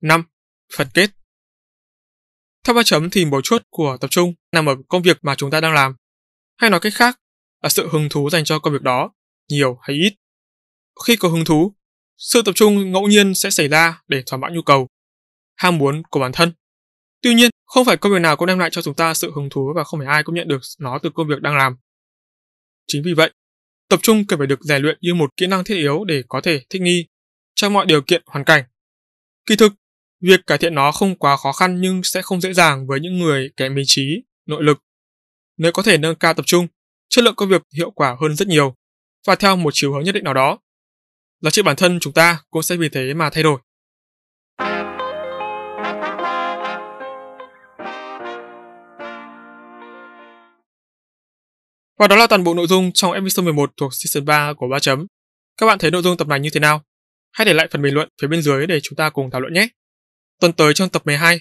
Năm, 0.00 0.24
Phần 0.76 0.88
kết 0.94 1.10
Theo 2.64 2.74
ba 2.74 2.82
chấm 2.84 3.10
thì 3.10 3.24
mấu 3.24 3.40
chốt 3.44 3.62
của 3.70 3.96
tập 4.00 4.10
trung 4.10 4.34
nằm 4.52 4.66
ở 4.66 4.76
công 4.88 5.02
việc 5.02 5.18
mà 5.22 5.34
chúng 5.34 5.50
ta 5.50 5.60
đang 5.60 5.74
làm. 5.74 5.96
Hay 6.56 6.70
nói 6.70 6.80
cách 6.80 6.92
khác 6.96 7.20
là 7.62 7.68
sự 7.68 7.88
hứng 7.88 8.08
thú 8.08 8.30
dành 8.30 8.44
cho 8.44 8.58
công 8.58 8.72
việc 8.72 8.82
đó, 8.82 9.12
nhiều 9.48 9.78
hay 9.82 9.96
ít. 9.96 10.14
Khi 11.06 11.16
có 11.16 11.28
hứng 11.28 11.44
thú, 11.44 11.74
sự 12.22 12.42
tập 12.42 12.52
trung 12.54 12.92
ngẫu 12.92 13.06
nhiên 13.08 13.34
sẽ 13.34 13.50
xảy 13.50 13.68
ra 13.68 14.02
để 14.08 14.22
thỏa 14.26 14.38
mãn 14.38 14.54
nhu 14.54 14.62
cầu, 14.62 14.88
ham 15.56 15.78
muốn 15.78 16.02
của 16.10 16.20
bản 16.20 16.32
thân. 16.32 16.52
Tuy 17.22 17.34
nhiên, 17.34 17.50
không 17.66 17.84
phải 17.84 17.96
công 17.96 18.12
việc 18.12 18.18
nào 18.18 18.36
cũng 18.36 18.46
đem 18.46 18.58
lại 18.58 18.70
cho 18.72 18.82
chúng 18.82 18.94
ta 18.94 19.14
sự 19.14 19.32
hứng 19.34 19.48
thú 19.50 19.72
và 19.76 19.84
không 19.84 20.00
phải 20.00 20.06
ai 20.06 20.22
cũng 20.22 20.34
nhận 20.34 20.48
được 20.48 20.60
nó 20.78 20.98
từ 21.02 21.10
công 21.14 21.28
việc 21.28 21.40
đang 21.40 21.56
làm. 21.56 21.76
Chính 22.86 23.02
vì 23.04 23.14
vậy, 23.14 23.30
tập 23.88 24.00
trung 24.02 24.26
cần 24.26 24.38
phải 24.38 24.46
được 24.46 24.60
rèn 24.62 24.82
luyện 24.82 24.98
như 25.00 25.14
một 25.14 25.30
kỹ 25.36 25.46
năng 25.46 25.64
thiết 25.64 25.74
yếu 25.74 26.04
để 26.04 26.22
có 26.28 26.40
thể 26.40 26.60
thích 26.70 26.82
nghi 26.82 27.06
trong 27.54 27.72
mọi 27.72 27.86
điều 27.86 28.02
kiện 28.02 28.22
hoàn 28.26 28.44
cảnh. 28.44 28.64
Kỳ 29.46 29.56
thực, 29.56 29.72
việc 30.20 30.40
cải 30.46 30.58
thiện 30.58 30.74
nó 30.74 30.92
không 30.92 31.16
quá 31.16 31.36
khó 31.36 31.52
khăn 31.52 31.80
nhưng 31.80 32.02
sẽ 32.04 32.22
không 32.22 32.40
dễ 32.40 32.52
dàng 32.52 32.86
với 32.86 33.00
những 33.00 33.18
người 33.18 33.50
kém 33.56 33.76
ý 33.76 33.82
chí, 33.86 34.22
nội 34.46 34.62
lực. 34.62 34.78
Nếu 35.56 35.72
có 35.72 35.82
thể 35.82 35.98
nâng 35.98 36.14
cao 36.14 36.34
tập 36.34 36.46
trung, 36.46 36.66
chất 37.08 37.24
lượng 37.24 37.34
công 37.34 37.48
việc 37.48 37.62
hiệu 37.74 37.90
quả 37.90 38.16
hơn 38.20 38.36
rất 38.36 38.48
nhiều 38.48 38.74
và 39.26 39.34
theo 39.34 39.56
một 39.56 39.70
chiều 39.74 39.92
hướng 39.92 40.04
nhất 40.04 40.12
định 40.12 40.24
nào 40.24 40.34
đó 40.34 40.58
giá 41.42 41.50
trị 41.50 41.62
bản 41.62 41.76
thân 41.76 41.98
chúng 42.00 42.12
ta 42.12 42.40
cũng 42.50 42.62
sẽ 42.62 42.76
vì 42.76 42.88
thế 42.88 43.14
mà 43.14 43.30
thay 43.30 43.42
đổi. 43.42 43.58
Và 51.98 52.08
đó 52.08 52.16
là 52.16 52.26
toàn 52.26 52.44
bộ 52.44 52.54
nội 52.54 52.66
dung 52.66 52.92
trong 52.92 53.12
episode 53.12 53.44
11 53.44 53.72
thuộc 53.76 53.92
season 53.94 54.24
3 54.24 54.52
của 54.52 54.68
3 54.68 54.78
chấm. 54.78 55.06
Các 55.56 55.66
bạn 55.66 55.78
thấy 55.78 55.90
nội 55.90 56.02
dung 56.02 56.16
tập 56.16 56.28
này 56.28 56.40
như 56.40 56.50
thế 56.50 56.60
nào? 56.60 56.82
Hãy 57.32 57.44
để 57.44 57.52
lại 57.52 57.68
phần 57.70 57.82
bình 57.82 57.94
luận 57.94 58.08
phía 58.20 58.28
bên 58.28 58.42
dưới 58.42 58.66
để 58.66 58.80
chúng 58.82 58.96
ta 58.96 59.10
cùng 59.10 59.30
thảo 59.30 59.40
luận 59.40 59.52
nhé. 59.52 59.68
Tuần 60.40 60.52
tới 60.52 60.74
trong 60.74 60.88
tập 60.88 61.02
12, 61.04 61.40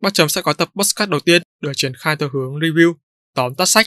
3 0.00 0.10
chấm 0.10 0.28
sẽ 0.28 0.42
có 0.42 0.52
tập 0.52 0.68
podcast 0.76 1.10
đầu 1.10 1.20
tiên 1.20 1.42
được 1.60 1.72
triển 1.76 1.94
khai 1.94 2.16
theo 2.16 2.28
hướng 2.32 2.54
review, 2.54 2.94
tóm 3.34 3.54
tắt 3.54 3.66
sách. 3.66 3.86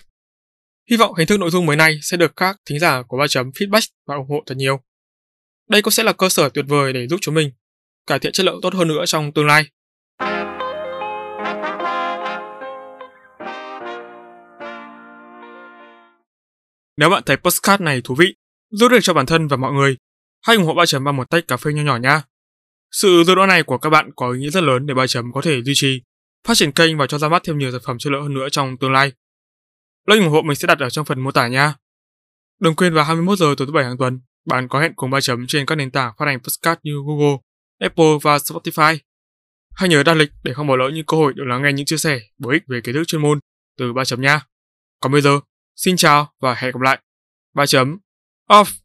Hy 0.90 0.98
vọng 0.98 1.16
hình 1.16 1.28
thức 1.28 1.38
nội 1.38 1.50
dung 1.50 1.66
mới 1.66 1.76
này 1.76 2.00
sẽ 2.02 2.18
được 2.18 2.36
các 2.36 2.58
thính 2.66 2.80
giả 2.80 3.02
của 3.08 3.18
3 3.18 3.28
chấm 3.30 3.50
feedback 3.50 3.88
và 4.08 4.16
ủng 4.16 4.30
hộ 4.30 4.44
thật 4.46 4.56
nhiều. 4.58 4.85
Đây 5.70 5.82
cũng 5.82 5.92
sẽ 5.92 6.04
là 6.04 6.14
cơ 6.14 6.30
sở 6.30 6.50
tuyệt 6.50 6.66
vời 6.68 6.94
để 6.94 7.08
giúp 7.08 7.18
chúng 7.22 7.36
mình 7.36 7.52
cải 8.08 8.20
thiện 8.20 8.32
chất 8.32 8.46
lượng 8.46 8.60
tốt 8.62 8.74
hơn 8.74 8.88
nữa 8.88 9.04
trong 9.06 9.32
tương 9.32 9.46
lai. 9.46 9.70
Nếu 16.98 17.10
bạn 17.10 17.24
thấy 17.26 17.38
postcard 17.38 17.84
này 17.84 18.02
thú 18.04 18.16
vị, 18.16 18.36
giúp 18.72 18.88
được 18.88 19.00
cho 19.02 19.14
bản 19.14 19.26
thân 19.26 19.48
và 19.48 19.58
mọi 19.58 19.74
người, 19.74 19.98
hãy 20.42 20.56
ủng 20.56 20.66
hộ 20.66 20.74
3 20.74 20.86
chấm 20.86 21.04
bằng 21.04 21.16
một 21.16 21.30
tách 21.30 21.48
cà 21.48 21.58
phê 21.58 21.74
nho 21.74 21.84
nhỏ 21.84 21.98
nha. 21.98 22.24
Sự 22.92 23.24
giúp 23.24 23.36
đỡ 23.36 23.46
này 23.46 23.64
của 23.64 23.78
các 23.78 23.90
bạn 23.90 24.10
có 24.16 24.32
ý 24.32 24.40
nghĩa 24.40 24.50
rất 24.50 24.64
lớn 24.64 24.86
để 24.86 24.94
3 24.94 25.08
chấm 25.08 25.32
có 25.34 25.42
thể 25.42 25.62
duy 25.64 25.74
trì, 25.76 26.02
phát 26.48 26.54
triển 26.58 26.72
kênh 26.72 26.98
và 26.98 27.08
cho 27.08 27.18
ra 27.18 27.30
mắt 27.30 27.42
thêm 27.46 27.58
nhiều 27.58 27.72
sản 27.72 27.82
phẩm 27.86 27.98
chất 27.98 28.14
lượng 28.14 28.22
hơn 28.24 28.34
nữa 28.34 28.50
trong 28.50 28.78
tương 28.78 28.92
lai. 28.92 29.12
Link 30.08 30.24
ủng 30.24 30.32
hộ 30.32 30.42
mình 30.42 30.56
sẽ 30.56 30.68
đặt 30.68 30.80
ở 30.80 30.90
trong 30.90 31.06
phần 31.06 31.20
mô 31.20 31.32
tả 31.32 31.48
nha. 31.48 31.76
Đừng 32.60 32.76
quên 32.76 32.94
vào 32.94 33.06
21 33.06 33.38
giờ 33.38 33.56
tối 33.58 33.68
thứ 33.68 33.74
bảy 33.74 33.84
hàng 33.84 33.98
tuần, 33.98 34.20
bạn 34.46 34.68
có 34.68 34.80
hẹn 34.80 34.94
cùng 34.96 35.10
ba 35.10 35.22
chấm 35.22 35.48
trên 35.48 35.66
các 35.66 35.76
nền 35.76 35.92
tảng 35.92 36.14
phát 36.18 36.26
hành 36.26 36.40
podcast 36.40 36.80
như 36.84 36.94
Google, 37.08 37.38
Apple 37.80 38.18
và 38.22 38.38
Spotify. 38.38 38.98
Hãy 39.76 39.90
nhớ 39.90 40.04
đặt 40.04 40.14
lịch 40.14 40.32
để 40.44 40.54
không 40.54 40.68
bỏ 40.68 40.76
lỡ 40.76 40.90
những 40.94 41.06
cơ 41.06 41.18
hội 41.18 41.34
được 41.34 41.44
lắng 41.48 41.64
nghe 41.64 41.74
những 41.74 41.86
chia 41.86 41.98
sẻ 41.98 42.20
bổ 42.38 42.50
ích 42.50 42.64
về 42.68 42.82
kiến 42.82 42.96
thức 42.96 43.04
chuyên 43.08 43.22
môn 43.22 43.40
từ 43.78 43.94
ba 43.94 44.06
chấm 44.06 44.22
nha. 44.22 44.42
Còn 45.00 45.12
bây 45.12 45.22
giờ, 45.22 45.40
xin 45.76 45.98
chào 45.98 46.34
và 46.40 46.54
hẹn 46.54 46.72
gặp 46.72 46.82
lại. 46.82 47.02
Ba 47.54 47.66
chấm 47.66 47.98
off. 48.50 48.85